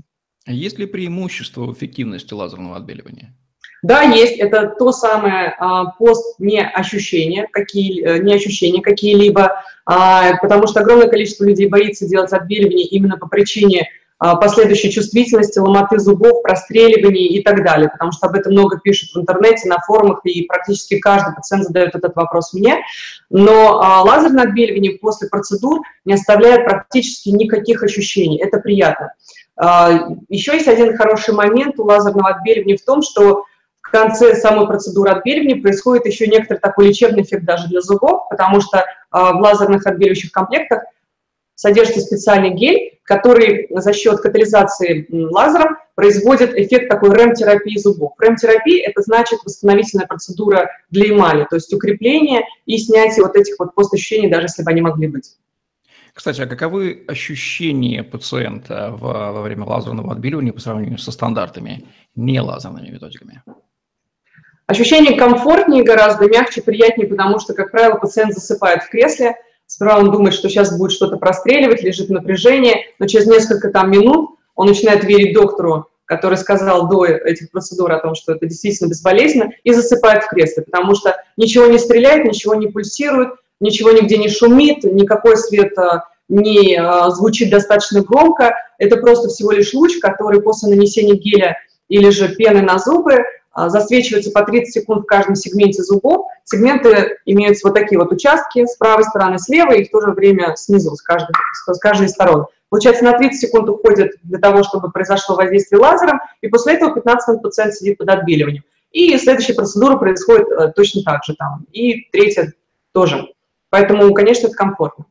А 0.46 0.52
есть 0.52 0.78
ли 0.78 0.86
преимущество 0.86 1.64
в 1.64 1.72
эффективности 1.72 2.32
лазерного 2.32 2.76
отбеливания? 2.76 3.34
Да, 3.82 4.02
есть. 4.02 4.38
Это 4.38 4.74
то 4.78 4.90
самое 4.90 5.54
а, 5.58 5.86
пост 5.92 6.40
не 6.40 6.60
ощущения, 6.60 7.46
какие, 7.52 8.04
э, 8.04 8.18
не 8.18 8.34
ощущения 8.34 8.82
какие-либо, 8.82 9.62
а, 9.84 10.36
потому 10.40 10.66
что 10.66 10.80
огромное 10.80 11.08
количество 11.08 11.44
людей 11.44 11.68
боится 11.68 12.08
делать 12.08 12.32
отбеливание 12.32 12.86
именно 12.86 13.16
по 13.18 13.28
причине 13.28 13.88
последующей 14.18 14.90
чувствительности, 14.90 15.58
ломоты 15.58 15.98
зубов, 15.98 16.42
простреливаний 16.42 17.26
и 17.26 17.42
так 17.42 17.62
далее, 17.62 17.90
потому 17.90 18.12
что 18.12 18.26
об 18.26 18.34
этом 18.34 18.52
много 18.52 18.78
пишут 18.78 19.10
в 19.14 19.20
интернете, 19.20 19.68
на 19.68 19.78
форумах, 19.80 20.20
и 20.24 20.42
практически 20.42 20.98
каждый 20.98 21.34
пациент 21.34 21.64
задает 21.64 21.94
этот 21.94 22.16
вопрос 22.16 22.54
мне. 22.54 22.82
Но 23.28 23.80
а, 23.82 24.02
лазерное 24.02 24.44
отбеливание 24.44 24.98
после 24.98 25.28
процедур 25.28 25.80
не 26.06 26.14
оставляет 26.14 26.64
практически 26.64 27.28
никаких 27.28 27.82
ощущений, 27.82 28.38
это 28.38 28.58
приятно. 28.58 29.12
А, 29.56 30.08
еще 30.28 30.54
есть 30.54 30.68
один 30.68 30.96
хороший 30.96 31.34
момент 31.34 31.78
у 31.78 31.84
лазерного 31.84 32.30
отбеливания 32.30 32.78
в 32.78 32.84
том, 32.84 33.02
что 33.02 33.44
в 33.82 33.90
конце 33.90 34.34
самой 34.34 34.66
процедуры 34.66 35.10
отбеливания 35.10 35.60
происходит 35.60 36.06
еще 36.06 36.26
некоторый 36.26 36.58
такой 36.58 36.88
лечебный 36.88 37.22
эффект 37.22 37.44
даже 37.44 37.68
для 37.68 37.80
зубов, 37.82 38.28
потому 38.30 38.60
что 38.60 38.84
в 39.12 39.36
лазерных 39.40 39.86
отбеливающих 39.86 40.32
комплектах 40.32 40.82
содержится 41.56 42.00
специальный 42.00 42.50
гель, 42.50 43.00
который 43.02 43.66
за 43.70 43.92
счет 43.92 44.20
катализации 44.20 45.06
лазером 45.10 45.76
производит 45.96 46.54
эффект 46.54 46.88
такой 46.88 47.10
РЭМ-терапии 47.10 47.78
зубов. 47.78 48.12
РЭМ-терапия– 48.18 48.86
это 48.88 49.02
значит 49.02 49.40
восстановительная 49.44 50.06
процедура 50.06 50.70
для 50.90 51.10
эмали, 51.10 51.46
то 51.50 51.56
есть 51.56 51.72
укрепление 51.72 52.42
и 52.66 52.78
снятие 52.78 53.24
вот 53.24 53.34
этих 53.34 53.58
вот 53.58 53.74
постощущений, 53.74 54.30
даже 54.30 54.44
если 54.44 54.62
бы 54.62 54.70
они 54.70 54.82
могли 54.82 55.08
быть. 55.08 55.36
Кстати, 56.12 56.40
а 56.40 56.46
каковы 56.46 57.04
ощущения 57.08 58.02
пациента 58.02 58.94
во, 58.96 59.32
во 59.32 59.42
время 59.42 59.64
лазерного 59.64 60.12
отбеливания 60.12 60.52
по 60.52 60.60
сравнению 60.60 60.98
со 60.98 61.12
стандартами, 61.12 61.84
не 62.14 62.40
лазерными 62.40 62.88
методиками? 62.88 63.42
Ощущение 64.66 65.16
комфортнее 65.16 65.84
гораздо, 65.84 66.26
мягче, 66.28 66.62
приятнее, 66.62 67.06
потому 67.06 67.38
что, 67.38 67.54
как 67.54 67.70
правило, 67.70 67.96
пациент 67.96 68.34
засыпает 68.34 68.82
в 68.82 68.88
кресле, 68.88 69.36
Сперва 69.66 69.98
он 69.98 70.12
думает, 70.12 70.34
что 70.34 70.48
сейчас 70.48 70.76
будет 70.78 70.92
что-то 70.92 71.16
простреливать, 71.16 71.82
лежит 71.82 72.08
напряжение, 72.08 72.84
но 72.98 73.06
через 73.06 73.26
несколько 73.26 73.70
там 73.70 73.90
минут 73.90 74.30
он 74.54 74.68
начинает 74.68 75.04
верить 75.04 75.34
доктору, 75.34 75.88
который 76.04 76.38
сказал 76.38 76.88
до 76.88 77.04
этих 77.04 77.50
процедур 77.50 77.90
о 77.92 77.98
том, 77.98 78.14
что 78.14 78.32
это 78.32 78.46
действительно 78.46 78.88
безболезненно, 78.88 79.50
и 79.64 79.72
засыпает 79.72 80.24
в 80.24 80.28
кресле, 80.28 80.62
потому 80.62 80.94
что 80.94 81.16
ничего 81.36 81.66
не 81.66 81.78
стреляет, 81.78 82.24
ничего 82.24 82.54
не 82.54 82.68
пульсирует, 82.68 83.30
ничего 83.60 83.90
нигде 83.90 84.16
не 84.18 84.28
шумит, 84.28 84.84
никакой 84.84 85.36
свет 85.36 85.76
а, 85.78 86.04
не 86.28 86.76
а, 86.76 87.10
звучит 87.10 87.50
достаточно 87.50 88.02
громко. 88.02 88.54
Это 88.78 88.96
просто 88.98 89.28
всего 89.28 89.50
лишь 89.50 89.74
луч, 89.74 89.98
который 89.98 90.40
после 90.40 90.70
нанесения 90.70 91.14
геля 91.14 91.56
или 91.88 92.10
же 92.10 92.34
пены 92.34 92.62
на 92.62 92.78
зубы 92.78 93.24
а, 93.56 93.70
засвечивается 93.70 94.30
по 94.32 94.44
30 94.44 94.70
секунд 94.70 95.04
в 95.04 95.06
каждом 95.06 95.34
сегменте 95.34 95.82
зубов. 95.82 96.26
Сегменты 96.44 97.16
имеются 97.24 97.66
вот 97.66 97.74
такие 97.74 97.98
вот 97.98 98.12
участки 98.12 98.66
с 98.66 98.76
правой 98.76 99.04
стороны, 99.04 99.38
с 99.38 99.48
левой, 99.48 99.80
и 99.80 99.88
в 99.88 99.90
то 99.90 100.02
же 100.02 100.10
время 100.10 100.54
снизу, 100.56 100.94
с 100.94 101.00
каждой, 101.00 101.32
с 101.54 101.78
каждой 101.78 102.10
сторон. 102.10 102.48
Получается, 102.68 103.04
на 103.04 103.16
30 103.16 103.40
секунд 103.40 103.70
уходит 103.70 104.12
для 104.24 104.38
того, 104.38 104.62
чтобы 104.62 104.92
произошло 104.92 105.36
воздействие 105.36 105.80
лазером, 105.80 106.20
и 106.42 106.48
после 106.48 106.74
этого 106.74 106.94
15 106.94 107.28
минут 107.28 107.42
пациент 107.42 107.72
сидит 107.72 107.96
под 107.96 108.10
отбеливанием. 108.10 108.62
И 108.90 109.16
следующая 109.16 109.54
процедура 109.54 109.96
происходит 109.96 110.48
э, 110.48 110.72
точно 110.76 111.00
так 111.02 111.24
же 111.24 111.34
там, 111.34 111.64
и 111.72 112.10
третья 112.12 112.52
тоже. 112.92 113.26
Поэтому, 113.70 114.12
конечно, 114.12 114.48
это 114.48 114.56
комфортно. 114.56 115.06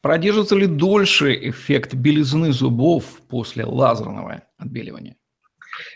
Продержится 0.00 0.56
ли 0.56 0.66
дольше 0.66 1.34
эффект 1.50 1.92
белизны 1.92 2.50
зубов 2.50 3.04
после 3.28 3.66
лазерного 3.66 4.40
отбеливания? 4.56 5.16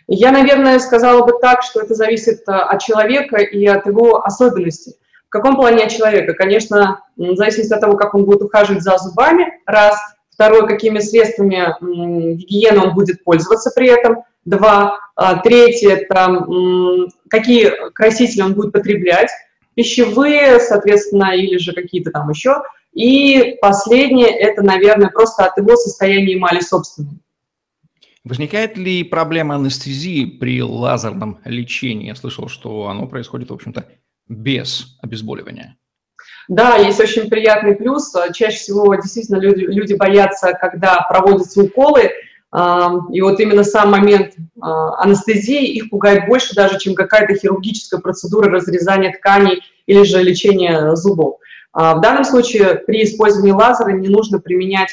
Я, 0.07 0.33
наверное, 0.33 0.79
сказала 0.79 1.25
бы 1.25 1.39
так, 1.41 1.63
что 1.63 1.81
это 1.81 1.95
зависит 1.95 2.43
э, 2.49 2.53
от 2.53 2.83
человека 2.83 3.37
и 3.37 3.67
от 3.67 3.87
его 3.87 4.25
особенностей. 4.25 4.95
В 5.27 5.31
каком 5.31 5.57
плане 5.57 5.85
от 5.85 5.91
человека? 5.91 6.35
Конечно, 6.35 7.01
в 7.17 7.37
зависимости 7.37 7.73
от 7.73 7.81
того, 7.81 7.97
как 7.97 8.15
он 8.15 8.25
будет 8.25 8.43
ухаживать 8.43 8.83
за 8.83 8.99
зубами, 8.99 9.47
раз. 9.67 9.97
Второе, 10.31 10.67
какими 10.67 10.99
средствами 10.99 11.75
гигиены 12.35 12.81
он 12.81 12.95
будет 12.95 13.23
пользоваться 13.23 13.71
при 13.75 13.89
этом. 13.89 14.25
Два. 14.45 14.99
А, 15.15 15.37
третье, 15.37 15.91
это 15.91 16.43
какие 17.29 17.91
красители 17.93 18.43
он 18.43 18.55
будет 18.55 18.73
потреблять. 18.73 19.31
Пищевые, 19.75 20.59
соответственно, 20.59 21.35
или 21.35 21.59
же 21.59 21.73
какие-то 21.73 22.11
там 22.11 22.29
еще. 22.31 22.63
И 22.93 23.57
последнее, 23.61 24.29
это, 24.29 24.63
наверное, 24.63 25.09
просто 25.09 25.45
от 25.47 25.57
его 25.57 25.77
состояния 25.77 26.35
эмали 26.35 26.61
собственной. 26.61 27.21
Возникает 28.25 28.77
ли 28.77 29.03
проблема 29.03 29.57
анестезии 29.57 30.25
при 30.25 30.63
лазерном 30.63 31.41
лечении? 31.45 32.07
Я 32.07 32.15
слышал, 32.15 32.49
что 32.49 32.87
оно 32.87 33.07
происходит, 33.07 33.51
в 33.51 33.55
общем-то, 33.55 33.87
без 34.29 34.97
обезболивания. 35.03 35.77
Да, 36.49 36.77
есть 36.77 37.01
очень 37.01 37.29
приятный 37.29 37.75
плюс. 37.75 38.13
Чаще 38.35 38.57
всего 38.57 38.95
действительно 38.95 39.39
люди, 39.39 39.65
люди 39.65 39.95
боятся, 39.95 40.53
когда 40.61 41.05
проводятся 41.09 41.63
уколы, 41.63 42.11
и 43.13 43.21
вот 43.23 43.41
именно 43.41 43.65
сам 43.65 43.91
момент 43.91 44.35
а, 44.61 45.03
анестезии 45.03 45.73
их 45.73 45.89
пугает 45.89 46.27
больше 46.27 46.55
даже, 46.55 46.79
чем 46.79 46.95
какая-то 46.95 47.35
хирургическая 47.35 47.99
процедура 47.99 48.51
разрезания 48.51 49.11
тканей 49.11 49.63
или 49.87 50.03
же 50.03 50.23
лечения 50.23 50.95
зубов. 50.95 51.39
А, 51.73 51.95
в 51.95 52.03
данном 52.03 52.25
случае 52.25 52.75
при 52.87 53.05
использовании 53.05 53.53
лазера 53.53 53.93
не 53.93 54.09
нужно 54.09 54.39
применять 54.39 54.91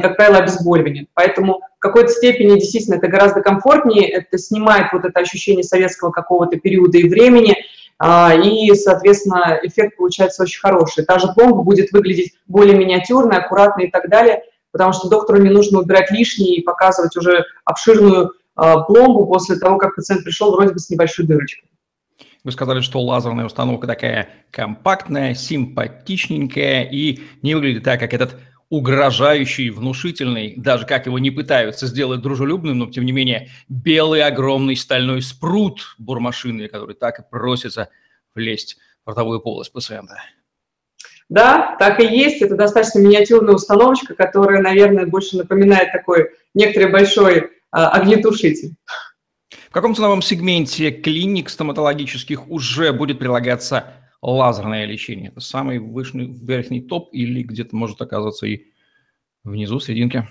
как 0.00 0.16
правило, 0.16 0.38
обезболивание. 0.38 1.06
Поэтому 1.14 1.60
в 1.76 1.78
какой-то 1.80 2.10
степени 2.10 2.58
действительно 2.58 2.96
это 2.96 3.08
гораздо 3.08 3.40
комфортнее, 3.40 4.08
это 4.08 4.38
снимает 4.38 4.92
вот 4.92 5.04
это 5.04 5.20
ощущение 5.20 5.64
советского 5.64 6.10
какого-то 6.10 6.58
периода 6.58 6.98
и 6.98 7.08
времени, 7.08 7.56
а, 7.98 8.34
и, 8.34 8.72
соответственно, 8.74 9.58
эффект 9.62 9.96
получается 9.96 10.42
очень 10.42 10.60
хороший. 10.60 11.04
Та 11.04 11.18
же 11.18 11.28
пломба 11.34 11.62
будет 11.62 11.92
выглядеть 11.92 12.34
более 12.46 12.76
миниатюрной, 12.76 13.38
аккуратной 13.38 13.86
и 13.86 13.90
так 13.90 14.08
далее, 14.08 14.42
потому 14.70 14.92
что 14.92 15.08
доктору 15.08 15.40
не 15.40 15.50
нужно 15.50 15.80
убирать 15.80 16.10
лишнее 16.10 16.56
и 16.56 16.62
показывать 16.62 17.16
уже 17.16 17.44
обширную 17.64 18.32
а, 18.54 18.80
пломбу 18.80 19.26
после 19.26 19.56
того, 19.56 19.78
как 19.78 19.94
пациент 19.94 20.24
пришел 20.24 20.52
вроде 20.52 20.72
бы 20.72 20.78
с 20.78 20.90
небольшой 20.90 21.26
дырочкой. 21.26 21.68
Вы 22.44 22.52
сказали, 22.52 22.80
что 22.80 23.00
лазерная 23.00 23.44
установка 23.44 23.88
такая 23.88 24.28
компактная, 24.52 25.34
симпатичненькая 25.34 26.84
и 26.84 27.18
не 27.42 27.54
выглядит 27.54 27.82
так, 27.82 27.98
как 27.98 28.14
этот 28.14 28.36
угрожающий, 28.68 29.70
внушительный, 29.70 30.54
даже 30.56 30.86
как 30.86 31.06
его 31.06 31.18
не 31.18 31.30
пытаются 31.30 31.86
сделать 31.86 32.20
дружелюбным, 32.20 32.78
но 32.78 32.90
тем 32.90 33.04
не 33.04 33.12
менее 33.12 33.48
белый 33.68 34.24
огромный 34.24 34.76
стальной 34.76 35.22
спрут 35.22 35.94
бурмашины, 35.98 36.68
который 36.68 36.94
так 36.94 37.20
и 37.20 37.22
просится 37.28 37.88
влезть 38.34 38.76
в 39.04 39.08
ротовую 39.08 39.40
полость 39.40 39.72
пациента. 39.72 40.16
Да, 41.28 41.76
так 41.78 42.00
и 42.00 42.06
есть. 42.06 42.42
Это 42.42 42.54
достаточно 42.54 43.00
миниатюрная 43.00 43.54
установочка, 43.54 44.14
которая, 44.14 44.62
наверное, 44.62 45.06
больше 45.06 45.36
напоминает 45.36 45.90
такой 45.92 46.30
некоторый 46.54 46.90
большой 46.90 47.50
а, 47.70 47.90
огнетушитель. 47.90 48.74
В 49.50 49.72
каком 49.72 49.94
ценовом 49.94 50.22
сегменте 50.22 50.90
клиник 50.90 51.50
стоматологических 51.50 52.48
уже 52.48 52.92
будет 52.92 53.18
прилагаться 53.18 53.92
лазерное 54.30 54.84
лечение. 54.84 55.30
Это 55.30 55.40
самый 55.40 55.78
вышний, 55.78 56.26
верхний 56.26 56.80
топ 56.80 57.10
или 57.12 57.42
где-то 57.42 57.76
может 57.76 58.00
оказаться 58.00 58.46
и 58.46 58.66
внизу, 59.44 59.78
в 59.78 59.84
серединке? 59.84 60.28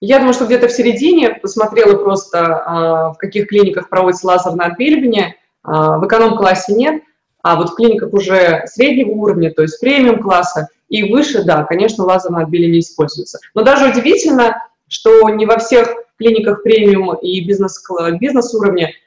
Я 0.00 0.18
думаю, 0.18 0.34
что 0.34 0.46
где-то 0.46 0.68
в 0.68 0.72
середине. 0.72 1.30
Посмотрела 1.30 1.96
просто, 1.96 2.62
а, 2.64 3.12
в 3.12 3.18
каких 3.18 3.48
клиниках 3.48 3.88
проводится 3.88 4.26
лазерное 4.26 4.66
отбеливание. 4.66 5.36
А, 5.62 5.98
в 5.98 6.06
эконом-классе 6.06 6.74
нет, 6.74 7.02
а 7.42 7.56
вот 7.56 7.70
в 7.70 7.74
клиниках 7.74 8.12
уже 8.12 8.62
среднего 8.66 9.10
уровня, 9.10 9.52
то 9.52 9.62
есть 9.62 9.80
премиум-класса 9.80 10.68
и 10.88 11.10
выше, 11.12 11.44
да, 11.44 11.64
конечно, 11.64 12.04
лазерное 12.04 12.44
отбеливание 12.44 12.80
используется. 12.80 13.40
Но 13.54 13.62
даже 13.62 13.90
удивительно, 13.90 14.62
что 14.88 15.28
не 15.30 15.46
во 15.46 15.58
всех 15.58 15.92
клиниках 16.18 16.62
премиум 16.62 17.14
и 17.16 17.44
бизнес, 17.44 17.82
бизнес 18.20 18.54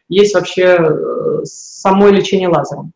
есть 0.09 0.33
вообще 0.33 0.77
э, 0.79 1.39
само 1.43 2.09
лечение 2.09 2.49
лазером. 2.49 2.93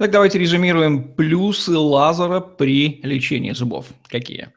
Так 0.00 0.12
давайте 0.12 0.38
резюмируем 0.38 1.12
плюсы 1.12 1.76
лазера 1.76 2.40
при 2.40 3.00
лечении 3.02 3.52
зубов. 3.52 3.84
Какие? 4.08 4.48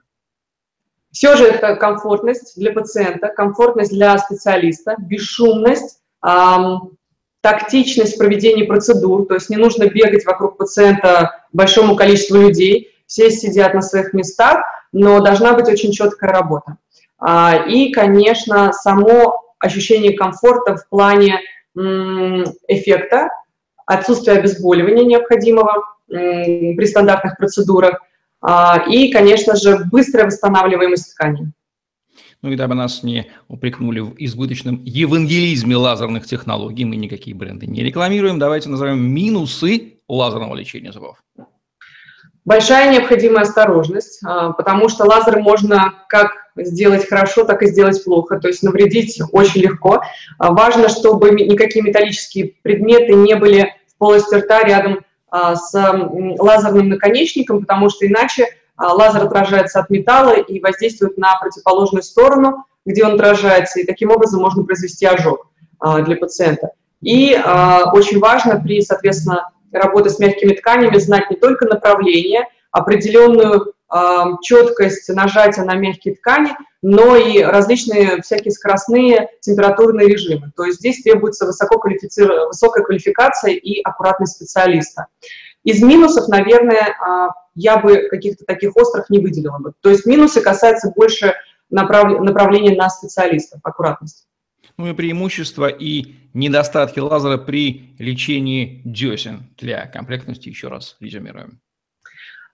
Все 1.12 1.36
же 1.36 1.44
это 1.44 1.76
комфортность 1.76 2.58
для 2.58 2.72
пациента, 2.72 3.28
комфортность 3.28 3.92
для 3.92 4.18
специалиста, 4.20 4.96
бесшумность, 4.98 6.00
эм, 6.26 6.98
тактичность 7.42 8.16
в 8.16 8.20
проведении 8.20 8.64
процедур, 8.64 9.26
то 9.26 9.34
есть 9.34 9.50
не 9.50 9.58
нужно 9.58 9.90
бегать 9.90 10.26
вокруг 10.26 10.56
пациента 10.56 11.44
большому 11.52 11.98
количеству 11.98 12.38
людей, 12.38 12.96
все 13.06 13.30
сидят 13.30 13.74
на 13.74 13.82
своих 13.82 14.14
местах, 14.14 14.64
но 14.94 15.20
должна 15.20 15.52
быть 15.56 15.68
очень 15.68 15.92
четкая 15.92 16.32
работа. 16.32 16.78
А, 17.20 17.66
и, 17.68 17.92
конечно, 17.92 18.72
само 18.72 19.42
ощущение 19.60 20.14
комфорта 20.14 20.78
в 20.78 20.88
плане 20.88 21.42
эффекта, 21.76 23.28
отсутствие 23.86 24.38
обезболивания 24.38 25.04
необходимого 25.04 25.84
при 26.08 26.86
стандартных 26.86 27.38
процедурах 27.38 28.00
а, 28.42 28.84
и, 28.90 29.12
конечно 29.12 29.56
же, 29.56 29.86
быстрая 29.92 30.26
восстанавливаемость 30.26 31.14
тканей. 31.14 31.48
Ну 32.42 32.52
и 32.52 32.58
дабы 32.58 32.76
нас 32.76 33.04
не 33.04 33.32
упрекнули 33.48 34.02
в 34.02 34.16
избыточном 34.18 34.84
евангелизме 34.84 35.78
лазерных 35.78 36.26
технологий, 36.26 36.84
мы 36.84 36.98
никакие 36.98 37.36
бренды 37.36 37.68
не 37.68 37.84
рекламируем, 37.84 38.38
давайте 38.38 38.68
назовем 38.68 39.02
минусы 39.02 40.00
лазерного 40.10 40.54
лечения 40.56 40.92
зубов. 40.92 41.24
Большая 42.46 42.92
необходимая 42.92 43.44
осторожность, 43.44 44.20
а, 44.26 44.52
потому 44.52 44.90
что 44.90 45.06
лазер 45.06 45.40
можно 45.40 45.94
как 46.10 46.32
сделать 46.58 47.08
хорошо, 47.08 47.46
так 47.46 47.64
и 47.64 47.68
сделать 47.68 48.04
плохо, 48.04 48.38
то 48.38 48.50
есть 48.50 48.64
навредить 48.64 49.22
очень 49.32 49.62
легко. 49.62 50.02
А, 50.38 50.52
важно, 50.52 50.90
чтобы 50.90 51.32
никакие 51.32 51.84
металлические 51.84 52.56
предметы 52.62 53.14
не 53.14 53.36
были 53.36 53.74
в 53.88 53.98
полости 53.98 54.36
рта 54.36 54.62
рядом 54.64 55.00
а, 55.32 55.56
с 55.56 55.74
лазерным 55.74 56.90
наконечником, 56.90 57.62
потому 57.62 57.90
что 57.90 58.06
иначе 58.06 58.48
лазер 58.78 59.24
отражается 59.24 59.80
от 59.80 59.90
металла 59.90 60.34
и 60.34 60.60
воздействует 60.60 61.18
на 61.18 61.38
противоположную 61.40 62.04
сторону, 62.04 62.66
где 62.86 63.06
он 63.06 63.14
отражается, 63.14 63.80
и 63.80 63.86
таким 63.86 64.12
образом 64.12 64.42
можно 64.42 64.64
произвести 64.64 65.06
ожог 65.06 65.48
для 65.80 66.18
пациента. 66.18 66.72
И 67.02 67.40
очень 67.94 68.20
важно 68.20 68.60
при, 68.60 68.82
соответственно, 68.82 69.50
работы 69.74 70.10
с 70.10 70.20
мягкими 70.20 70.54
тканями 70.54 70.98
знать 70.98 71.30
не 71.30 71.36
только 71.36 71.66
направление, 71.66 72.48
определенную 72.72 73.74
э, 73.94 73.98
четкость 74.42 75.10
нажатия 75.10 75.64
на 75.64 75.76
мягкие 75.76 76.16
ткани, 76.16 76.56
но 76.82 77.16
и 77.16 77.42
различные 77.42 78.22
всякие 78.22 78.52
скоростные 78.52 79.30
температурные 79.42 80.08
режимы. 80.08 80.52
То 80.56 80.66
есть 80.66 80.80
здесь 80.80 81.02
требуется 81.02 81.46
высокая 81.46 82.84
квалификация 82.84 83.54
и 83.54 83.82
аккуратность 83.82 84.36
специалиста. 84.36 85.08
Из 85.64 85.82
минусов, 85.82 86.28
наверное, 86.28 86.94
я 87.56 87.78
бы 87.78 88.10
каких-то 88.10 88.44
таких 88.46 88.76
острых 88.76 89.10
не 89.10 89.20
выделила 89.20 89.60
бы. 89.60 89.74
То 89.80 89.90
есть 89.90 90.06
минусы 90.06 90.42
касаются 90.42 90.92
больше 90.94 91.36
направ... 91.70 92.20
направления 92.20 92.76
на 92.76 92.90
специалистов, 92.90 93.62
аккуратность. 93.64 94.28
Ну 94.78 94.90
и 94.90 94.94
преимущества 94.94 95.68
и 95.68 96.16
недостатки 96.34 97.00
лазера 97.00 97.38
при 97.38 97.96
лечении 98.00 98.82
десен. 98.86 99.50
Для 99.58 99.86
комплектности 99.86 100.50
еще 100.50 100.68
раз 100.68 100.98
резюмируем. 101.00 101.60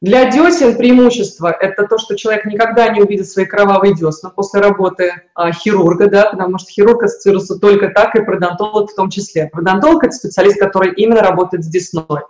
Для 0.01 0.31
десен 0.31 0.77
преимущество– 0.77 1.51
это 1.59 1.85
то, 1.85 1.97
что 1.97 2.15
человек 2.15 2.45
никогда 2.45 2.87
не 2.87 3.01
увидит 3.01 3.27
свои 3.27 3.45
кровавые 3.45 3.93
десна 3.93 4.29
после 4.29 4.61
работы 4.61 5.11
а, 5.35 5.51
хирурга, 5.51 6.09
да, 6.09 6.29
потому 6.29 6.57
что 6.57 6.71
хирург 6.71 7.03
ассоциируется 7.03 7.59
только 7.59 7.89
так, 7.89 8.15
и 8.15 8.23
продонтолог 8.23 8.89
в 8.89 8.95
том 8.95 9.09
числе. 9.09 9.47
Продонтолог– 9.47 10.03
это 10.05 10.13
специалист, 10.13 10.57
который 10.57 10.93
именно 10.93 11.21
работает 11.21 11.65
с 11.65 11.67
десной. 11.67 12.21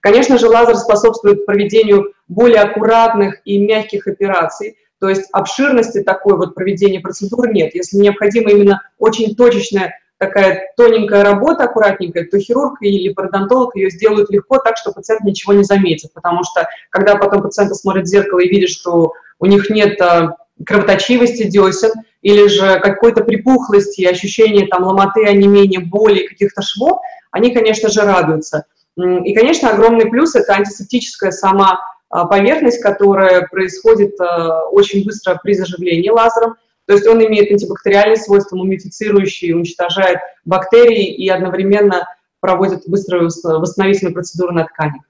Конечно 0.00 0.38
же, 0.38 0.48
лазер 0.48 0.76
способствует 0.76 1.44
проведению 1.44 2.14
более 2.28 2.62
аккуратных 2.62 3.42
и 3.44 3.58
мягких 3.58 4.06
операций, 4.06 4.78
то 5.00 5.08
есть 5.08 5.28
обширности 5.32 6.02
такой 6.02 6.36
вот 6.36 6.54
проведения 6.54 7.00
процедур 7.00 7.48
нет. 7.48 7.74
Если 7.74 7.96
необходима 7.96 8.50
именно 8.50 8.82
очень 8.98 9.34
точечная 9.34 9.98
такая 10.18 10.72
тоненькая 10.76 11.24
работа, 11.24 11.64
аккуратненькая, 11.64 12.26
то 12.26 12.38
хирург 12.38 12.82
или 12.82 13.12
пародонтолог 13.12 13.74
ее 13.74 13.88
сделают 13.90 14.30
легко 14.30 14.58
так, 14.58 14.76
что 14.76 14.92
пациент 14.92 15.22
ничего 15.22 15.54
не 15.54 15.64
заметит. 15.64 16.12
Потому 16.12 16.44
что 16.44 16.68
когда 16.90 17.16
потом 17.16 17.42
пациент 17.42 17.74
смотрит 17.74 18.04
в 18.04 18.08
зеркало 18.08 18.40
и 18.40 18.48
видит, 18.48 18.68
что 18.68 19.14
у 19.38 19.46
них 19.46 19.70
нет 19.70 19.98
а, 20.02 20.36
кровоточивости 20.66 21.44
десен 21.44 21.92
или 22.20 22.48
же 22.48 22.78
какой-то 22.80 23.24
припухлости, 23.24 24.04
ощущения 24.04 24.66
там 24.66 24.84
ломоты, 24.84 25.24
онемения, 25.24 25.80
боли, 25.80 26.26
каких-то 26.26 26.60
швов, 26.60 27.00
они, 27.30 27.54
конечно 27.54 27.88
же, 27.88 28.02
радуются. 28.02 28.66
И, 28.98 29.34
конечно, 29.34 29.70
огромный 29.70 30.10
плюс– 30.10 30.34
это 30.34 30.52
антисептическая 30.52 31.30
сама 31.30 31.80
поверхность, 32.10 32.82
которая 32.82 33.46
происходит 33.46 34.20
а, 34.20 34.64
очень 34.66 35.04
быстро 35.04 35.38
при 35.42 35.54
заживлении 35.54 36.10
лазером. 36.10 36.56
То 36.86 36.94
есть 36.94 37.06
он 37.06 37.24
имеет 37.24 37.50
антибактериальные 37.50 38.16
свойства, 38.16 38.56
мумифицирующие, 38.56 39.54
уничтожает 39.54 40.18
бактерии 40.44 41.14
и 41.14 41.28
одновременно 41.28 42.08
проводит 42.40 42.82
быструю 42.88 43.24
восстановительную 43.24 44.14
процедуру 44.14 44.52
на 44.52 44.64
ткани. 44.64 45.00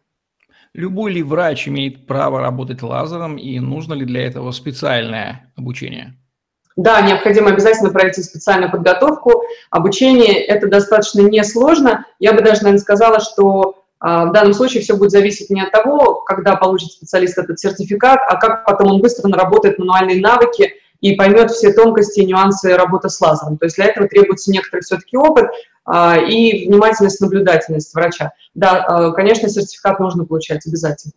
Любой 0.74 1.12
ли 1.12 1.22
врач 1.22 1.68
имеет 1.68 2.06
право 2.06 2.40
работать 2.40 2.82
лазером 2.82 3.36
и 3.36 3.58
нужно 3.58 3.94
ли 3.94 4.04
для 4.04 4.26
этого 4.26 4.52
специальное 4.52 5.52
обучение? 5.56 6.14
Да, 6.76 7.00
необходимо 7.00 7.50
обязательно 7.50 7.90
пройти 7.90 8.22
специальную 8.22 8.70
подготовку. 8.70 9.42
Обучение– 9.70 10.44
это 10.46 10.68
достаточно 10.68 11.22
несложно. 11.22 12.06
Я 12.18 12.32
бы 12.32 12.42
даже, 12.42 12.62
наверное, 12.62 12.78
сказала, 12.78 13.20
что 13.20 13.60
а, 13.70 13.79
в 14.00 14.32
данном 14.32 14.54
случае 14.54 14.82
все 14.82 14.96
будет 14.96 15.10
зависеть 15.10 15.50
не 15.50 15.60
от 15.60 15.72
того, 15.72 16.22
когда 16.22 16.56
получит 16.56 16.92
специалист 16.92 17.36
этот 17.36 17.60
сертификат, 17.60 18.18
а 18.26 18.36
как 18.36 18.64
потом 18.64 18.92
он 18.92 19.00
быстро 19.02 19.28
наработает 19.28 19.78
мануальные 19.78 20.20
навыки 20.20 20.72
и 21.00 21.14
поймет 21.14 21.50
все 21.50 21.72
тонкости 21.72 22.20
и 22.20 22.26
нюансы 22.26 22.74
работы 22.76 23.08
с 23.08 23.20
лазером. 23.20 23.58
То 23.58 23.66
есть 23.66 23.76
для 23.76 23.86
этого 23.86 24.08
требуется 24.08 24.50
некоторый 24.50 24.80
все-таки 24.80 25.16
опыт 25.16 25.46
а, 25.84 26.16
и 26.18 26.68
внимательность, 26.68 27.20
наблюдательность 27.20 27.94
врача. 27.94 28.32
Да, 28.54 28.84
а, 28.84 29.10
конечно, 29.12 29.48
сертификат 29.48 29.98
нужно 30.00 30.24
получать 30.24 30.66
обязательно. 30.66 31.12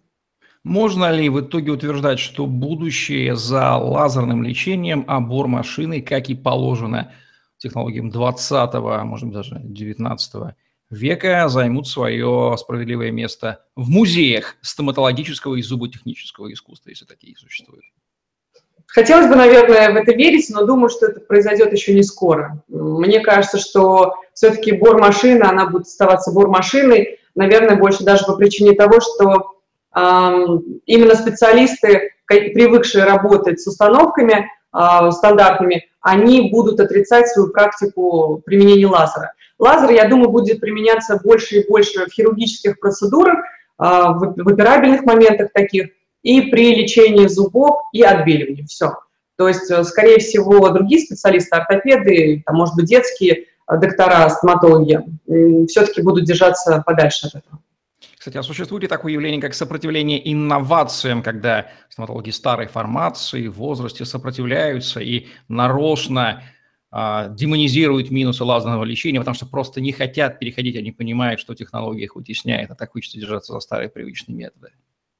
Можно 0.64 1.12
ли 1.12 1.28
в 1.28 1.42
итоге 1.42 1.72
утверждать, 1.72 2.20
что 2.20 2.46
будущее 2.46 3.36
за 3.36 3.76
лазерным 3.76 4.44
лечением, 4.44 5.04
а 5.08 5.20
бор 5.20 5.48
машины, 5.48 6.02
как 6.02 6.30
и 6.30 6.36
положено 6.36 7.12
технологиям 7.58 8.10
20-го, 8.10 9.04
может 9.04 9.26
быть, 9.28 9.36
даже 9.36 9.60
19 9.62 10.56
века 10.94 11.48
займут 11.50 11.88
свое 11.88 12.56
справедливое 12.58 13.12
место 13.12 13.64
в 13.76 13.90
музеях 13.90 14.56
стоматологического 14.62 15.56
и 15.56 15.62
зуботехнического 15.62 16.52
искусства, 16.52 16.90
если 16.90 17.06
такие 17.06 17.36
существуют? 17.38 17.86
Хотелось 18.94 19.28
бы, 19.28 19.36
наверное, 19.36 19.92
в 19.92 19.96
это 19.96 20.14
верить, 20.14 20.50
но 20.52 20.66
думаю, 20.66 20.90
что 20.90 21.08
это 21.08 21.20
произойдет 21.20 21.74
еще 21.74 21.96
не 21.96 22.04
скоро. 22.04 22.62
Мне 22.68 23.22
кажется, 23.22 23.58
что 23.58 24.14
все-таки 24.36 24.72
бор-машина, 24.74 25.50
она 25.50 25.66
будет 25.68 25.88
оставаться 25.88 26.32
бор-машиной, 26.32 27.20
наверное, 27.34 27.76
больше 27.76 28.04
даже 28.04 28.26
по 28.26 28.36
причине 28.36 28.74
того, 28.74 29.00
что 29.00 29.56
э, 29.96 30.00
именно 30.86 31.16
специалисты, 31.16 32.12
привыкшие 32.28 33.06
работать 33.06 33.60
с 33.60 33.66
установками 33.66 34.46
э, 34.46 35.12
стандартными, 35.12 35.88
они 36.02 36.52
будут 36.52 36.80
отрицать 36.80 37.28
свою 37.30 37.50
практику 37.50 38.44
применения 38.46 38.86
лазера. 38.88 39.34
Лазер, 39.60 39.92
я 39.92 40.08
думаю, 40.08 40.30
будет 40.30 40.60
применяться 40.60 41.20
больше 41.24 41.58
и 41.58 41.68
больше 41.68 42.06
в 42.06 42.12
хирургических 42.12 42.80
процедурах, 42.80 43.40
а, 43.78 44.14
в 44.14 44.48
операбельных 44.48 45.04
моментах 45.04 45.52
таких, 45.54 45.90
и 46.22 46.42
при 46.42 46.76
лечении 46.76 47.28
зубов 47.28 47.82
и 47.92 48.02
отбеливании. 48.02 48.64
Все. 48.64 48.94
То 49.38 49.48
есть, 49.48 49.70
э, 49.70 49.84
скорее 49.84 50.20
всего, 50.20 50.70
другие 50.70 51.02
специалисты, 51.02 51.56
ортопеды, 51.56 52.44
там, 52.46 52.56
может 52.56 52.76
быть, 52.76 52.86
детские 52.86 53.46
э, 53.68 53.78
доктора, 53.78 54.30
стоматологи, 54.30 55.02
все-таки 55.68 56.02
будут 56.02 56.26
держаться 56.26 56.84
подальше 56.86 57.28
от 57.28 57.36
этого. 57.36 57.60
Кстати, 58.18 58.38
а 58.38 58.44
существует 58.44 58.84
ли 58.84 58.88
такое 58.88 59.12
явление, 59.12 59.42
как 59.42 59.54
сопротивление 59.54 60.32
инновациям, 60.32 61.22
когда 61.22 61.68
стоматологи 61.90 62.30
старой 62.30 62.68
формации 62.68 63.48
в 63.48 63.56
возрасте 63.56 64.06
сопротивляются 64.06 65.02
и 65.02 65.28
нарочно 65.50 66.42
демонизируют 66.94 68.12
минусы 68.12 68.44
лазерного 68.44 68.84
лечения, 68.84 69.20
потому 69.20 69.34
что 69.34 69.48
просто 69.48 69.82
не 69.82 69.92
хотят 69.92 70.38
переходить, 70.38 70.76
они 70.76 70.92
понимают, 70.92 71.40
что 71.40 71.56
технология 71.56 72.04
их 72.04 72.16
вытесняет, 72.16 72.70
а 72.70 72.76
так 72.76 72.92
хочется 72.92 73.20
держаться 73.20 73.54
за 73.54 73.60
старые 73.62 73.90
привычные 73.90 74.36
методы. 74.36 74.70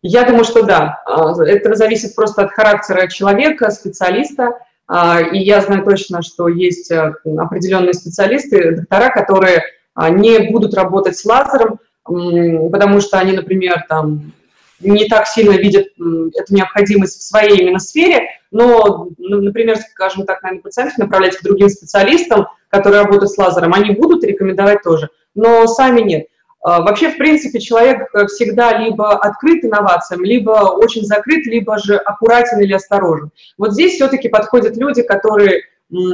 Я 0.04 0.26
думаю, 0.26 0.44
что 0.44 0.64
да. 0.64 1.02
А, 1.06 1.34
это 1.44 1.74
зависит 1.76 2.14
просто 2.14 2.44
от 2.44 2.52
характера 2.52 3.08
человека, 3.08 3.72
специалиста. 3.72 4.52
А, 4.88 5.22
и 5.22 5.40
я 5.40 5.62
знаю 5.62 5.84
точно, 5.84 6.22
что 6.22 6.48
есть 6.48 6.92
определенные 6.92 7.94
специалисты, 7.94 8.76
доктора, 8.76 9.10
которые 9.10 9.64
не 9.96 10.52
будут 10.52 10.74
работать 10.74 11.18
с 11.18 11.26
лазером, 11.26 11.80
потому 12.04 13.00
что 13.00 13.18
они, 13.18 13.32
например, 13.32 13.86
там 13.88 14.34
не 14.80 15.08
так 15.08 15.28
сильно 15.28 15.52
видят 15.54 15.88
эту 16.36 16.54
необходимость 16.54 17.20
в 17.20 17.24
своей 17.24 17.62
именно 17.62 17.80
сфере, 17.80 18.28
но, 18.52 19.10
например, 19.18 19.78
скажем 19.78 20.26
так, 20.26 20.44
наверное, 20.44 20.64
пациентов 20.64 20.98
направлять 20.98 21.38
к 21.38 21.44
другим 21.44 21.70
специалистам, 21.70 22.48
которые 22.70 23.04
работают 23.04 23.32
с 23.32 23.38
лазером, 23.38 23.74
они 23.74 23.92
будут 23.92 24.24
рекомендовать 24.24 24.84
тоже, 24.84 25.10
но 25.36 25.68
сами 25.68 26.02
нет. 26.02 26.28
А, 26.62 26.82
вообще, 26.82 27.10
в 27.10 27.18
принципе, 27.18 27.60
человек 27.60 28.10
всегда 28.28 28.78
либо 28.78 29.12
открыт 29.18 29.66
инновациям, 29.66 30.24
либо 30.24 30.76
очень 30.76 31.04
закрыт, 31.04 31.46
либо 31.46 31.78
же 31.78 31.98
аккуратен 31.98 32.62
или 32.62 32.74
осторожен. 32.74 33.32
Вот 33.58 33.74
здесь 33.74 33.96
все-таки 33.96 34.30
подходят 34.30 34.78
люди, 34.78 35.02
которые 35.02 35.64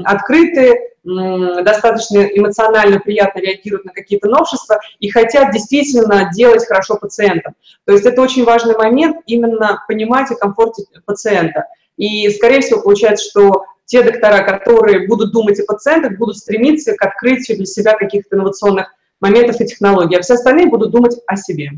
открыты, 0.04 0.88
достаточно 1.03 2.19
эмоционально 2.19 2.99
приятно 2.99 3.39
реагируют 3.39 3.85
на 3.85 3.91
какие-то 3.91 4.27
новшества 4.27 4.79
и 4.99 5.09
хотят 5.09 5.51
действительно 5.51 6.29
делать 6.33 6.65
хорошо 6.65 6.97
пациентам. 6.97 7.53
То 7.85 7.93
есть 7.93 8.05
это 8.05 8.21
очень 8.21 8.43
важный 8.43 8.75
момент, 8.75 9.17
именно 9.25 9.83
понимать 9.88 10.31
о 10.31 10.35
комфорте 10.35 10.83
пациента. 11.05 11.65
И, 11.97 12.29
скорее 12.29 12.62
всего, 12.62 12.81
получается, 12.81 13.29
что 13.29 13.65
те 13.85 14.03
доктора, 14.03 14.43
которые 14.43 15.07
будут 15.07 15.31
думать 15.31 15.59
о 15.59 15.65
пациентах, 15.65 16.17
будут 16.17 16.38
стремиться 16.38 16.95
к 16.95 17.01
открытию 17.03 17.57
для 17.57 17.65
себя 17.65 17.93
каких-то 17.97 18.35
инновационных 18.35 18.93
моментов 19.19 19.59
и 19.59 19.65
технологий, 19.65 20.15
а 20.15 20.21
все 20.21 20.35
остальные 20.35 20.67
будут 20.67 20.91
думать 20.91 21.17
о 21.27 21.35
себе. 21.35 21.71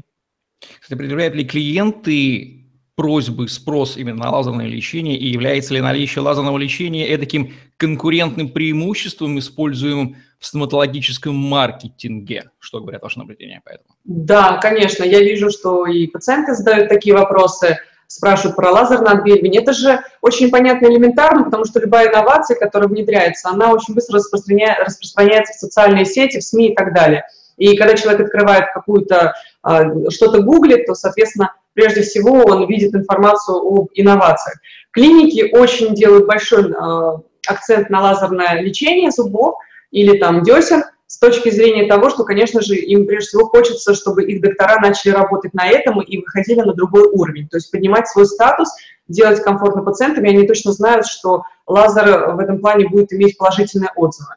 Кстати, 0.79 0.97
предъявляют 0.97 1.35
ли 1.35 1.45
клиенты 1.45 2.60
просьбы, 3.01 3.47
спрос 3.49 3.97
именно 3.97 4.25
на 4.25 4.29
лазерное 4.29 4.67
лечение, 4.67 5.17
и 5.17 5.27
является 5.29 5.73
ли 5.73 5.81
наличие 5.81 6.21
лазерного 6.21 6.59
лечения 6.59 7.17
таким 7.17 7.51
конкурентным 7.77 8.49
преимуществом, 8.49 9.39
используемым 9.39 10.17
в 10.37 10.45
стоматологическом 10.45 11.35
маркетинге? 11.35 12.51
Что 12.59 12.79
говорят 12.79 13.01
ваши 13.01 13.17
наблюдения 13.17 13.59
по 13.65 13.69
этому? 13.69 13.95
Да, 14.03 14.59
конечно, 14.61 15.03
я 15.03 15.19
вижу, 15.19 15.49
что 15.49 15.87
и 15.87 16.05
пациенты 16.05 16.53
задают 16.53 16.89
такие 16.89 17.15
вопросы, 17.15 17.79
спрашивают 18.05 18.55
про 18.55 18.69
лазерное 18.69 19.13
отбеливание. 19.13 19.63
Это 19.63 19.73
же 19.73 20.01
очень 20.21 20.51
понятно 20.51 20.85
и 20.85 20.91
элементарно, 20.91 21.45
потому 21.45 21.65
что 21.65 21.79
любая 21.79 22.07
инновация, 22.07 22.55
которая 22.55 22.87
внедряется, 22.87 23.49
она 23.49 23.71
очень 23.71 23.95
быстро 23.95 24.17
распространяется, 24.17 24.83
распространяется 24.83 25.53
в 25.53 25.59
социальные 25.59 26.05
сети, 26.05 26.37
в 26.37 26.43
СМИ 26.43 26.73
и 26.73 26.75
так 26.75 26.93
далее. 26.93 27.23
И 27.57 27.75
когда 27.77 27.95
человек 27.95 28.27
открывает 28.27 28.65
какую-то, 28.75 29.33
а, 29.63 29.85
что-то 30.11 30.43
гуглит, 30.43 30.85
то, 30.85 30.93
соответственно, 30.93 31.55
прежде 31.73 32.01
всего 32.01 32.43
он 32.43 32.67
видит 32.67 32.93
информацию 32.93 33.57
об 33.57 33.89
инновациях. 33.93 34.59
Клиники 34.91 35.55
очень 35.55 35.95
делают 35.95 36.27
большой 36.27 36.73
а, 36.73 37.21
акцент 37.47 37.89
на 37.89 38.01
лазерное 38.01 38.61
лечение 38.61 39.11
зубов 39.11 39.55
или 39.91 40.17
там 40.17 40.43
десен, 40.43 40.83
с 41.11 41.19
точки 41.19 41.49
зрения 41.49 41.89
того, 41.89 42.09
что, 42.09 42.23
конечно 42.23 42.61
же, 42.61 42.75
им 42.75 43.05
прежде 43.05 43.27
всего 43.27 43.45
хочется, 43.45 43.93
чтобы 43.93 44.23
их 44.23 44.41
доктора 44.41 44.79
начали 44.79 45.11
работать 45.11 45.53
на 45.53 45.67
этом 45.67 45.99
и 46.01 46.17
выходили 46.17 46.61
на 46.61 46.73
другой 46.73 47.09
уровень, 47.09 47.49
то 47.49 47.57
есть 47.57 47.69
поднимать 47.69 48.07
свой 48.07 48.25
статус, 48.25 48.69
делать 49.09 49.43
комфортно 49.43 49.83
пациентам, 49.83 50.23
и 50.23 50.29
они 50.29 50.47
точно 50.47 50.71
знают, 50.71 51.05
что 51.05 51.43
лазер 51.67 52.33
в 52.33 52.39
этом 52.39 52.59
плане 52.59 52.87
будет 52.87 53.11
иметь 53.11 53.37
положительные 53.37 53.91
отзывы. 53.97 54.35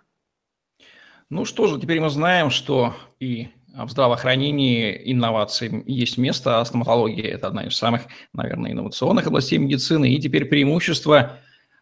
Ну 1.31 1.45
что 1.45 1.69
же, 1.69 1.81
теперь 1.81 2.01
мы 2.01 2.11
знаем, 2.11 2.51
что 2.51 2.93
и 3.21 3.51
в 3.75 3.91
здравоохранении 3.91 5.01
инновациям 5.13 5.85
есть 5.87 6.17
место, 6.17 6.61
а 6.61 6.65
стоматология– 6.65 7.25
это 7.33 7.49
одна 7.49 7.65
из 7.65 7.77
самых, 7.77 8.03
наверное, 8.33 8.71
инновационных 8.71 9.27
областей 9.27 9.59
медицины. 9.59 10.13
И 10.13 10.21
теперь 10.21 10.45
преимущество 10.45 11.39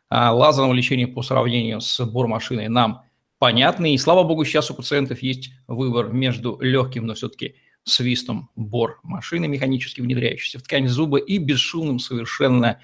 а, 0.08 0.32
лазерного 0.32 0.72
лечения 0.72 1.06
по 1.06 1.22
сравнению 1.22 1.82
с 1.82 2.02
бормашиной 2.04 2.68
нам 2.68 3.02
понятны. 3.38 3.92
И, 3.94 3.98
слава 3.98 4.22
богу, 4.22 4.44
сейчас 4.44 4.70
у 4.70 4.74
пациентов 4.74 5.22
есть 5.22 5.50
выбор 5.66 6.08
между 6.08 6.58
легким, 6.60 7.06
но 7.06 7.12
все-таки 7.12 7.56
свистом 7.84 8.48
бор 8.56 8.98
машины, 9.02 9.46
механически 9.46 10.00
внедряющейся 10.00 10.60
в 10.60 10.62
ткань 10.62 10.88
зуба, 10.88 11.18
и 11.18 11.36
бесшумным, 11.36 11.98
совершенно 11.98 12.80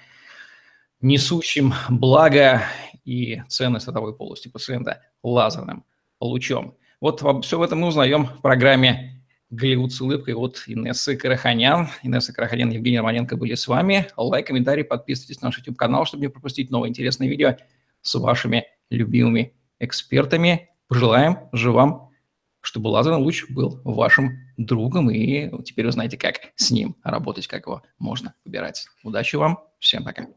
несущим 1.01 1.73
благо 1.89 2.61
и 3.05 3.41
ценность 3.47 3.87
ротовой 3.87 4.15
полости 4.15 4.49
пациента 4.49 5.01
лазерным 5.23 5.83
лучом. 6.19 6.75
Вот 7.01 7.21
все 7.45 7.57
в 7.57 7.61
этом 7.61 7.79
мы 7.79 7.87
узнаем 7.87 8.25
в 8.25 8.41
программе 8.41 9.23
«Голливуд 9.49 9.93
с 9.93 10.01
улыбкой» 10.01 10.35
от 10.35 10.61
Инессы 10.67 11.15
Караханян. 11.15 11.87
Инесса 12.03 12.33
Караханян 12.33 12.71
и 12.71 12.75
Евгений 12.75 12.97
Романенко 12.97 13.37
были 13.37 13.55
с 13.55 13.69
вами. 13.69 14.07
Лайк, 14.17 14.47
комментарий, 14.47 14.83
подписывайтесь 14.83 15.41
на 15.41 15.47
наш 15.47 15.57
YouTube-канал, 15.59 16.05
чтобы 16.05 16.23
не 16.23 16.27
пропустить 16.27 16.69
новые 16.69 16.89
интересные 16.89 17.29
видео 17.29 17.55
с 18.01 18.15
вашими 18.15 18.65
любимыми 18.89 19.53
экспертами. 19.79 20.71
Пожелаем 20.89 21.37
же 21.53 21.71
вам, 21.71 22.11
чтобы 22.59 22.89
лазерный 22.89 23.19
луч 23.19 23.45
был 23.49 23.79
вашим 23.85 24.31
другом, 24.57 25.09
и 25.09 25.49
теперь 25.63 25.85
вы 25.85 25.93
знаете, 25.93 26.17
как 26.17 26.51
с 26.57 26.69
ним 26.69 26.97
работать, 27.01 27.47
как 27.47 27.65
его 27.65 27.81
можно 27.97 28.33
выбирать. 28.43 28.87
Удачи 29.03 29.37
вам, 29.37 29.59
всем 29.79 30.03
пока. 30.03 30.27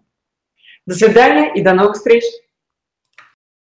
До 0.87 0.95
свидания 0.95 1.53
и 1.57 1.63
до 1.65 1.75
новых 1.75 1.97
встреч. 1.97 2.23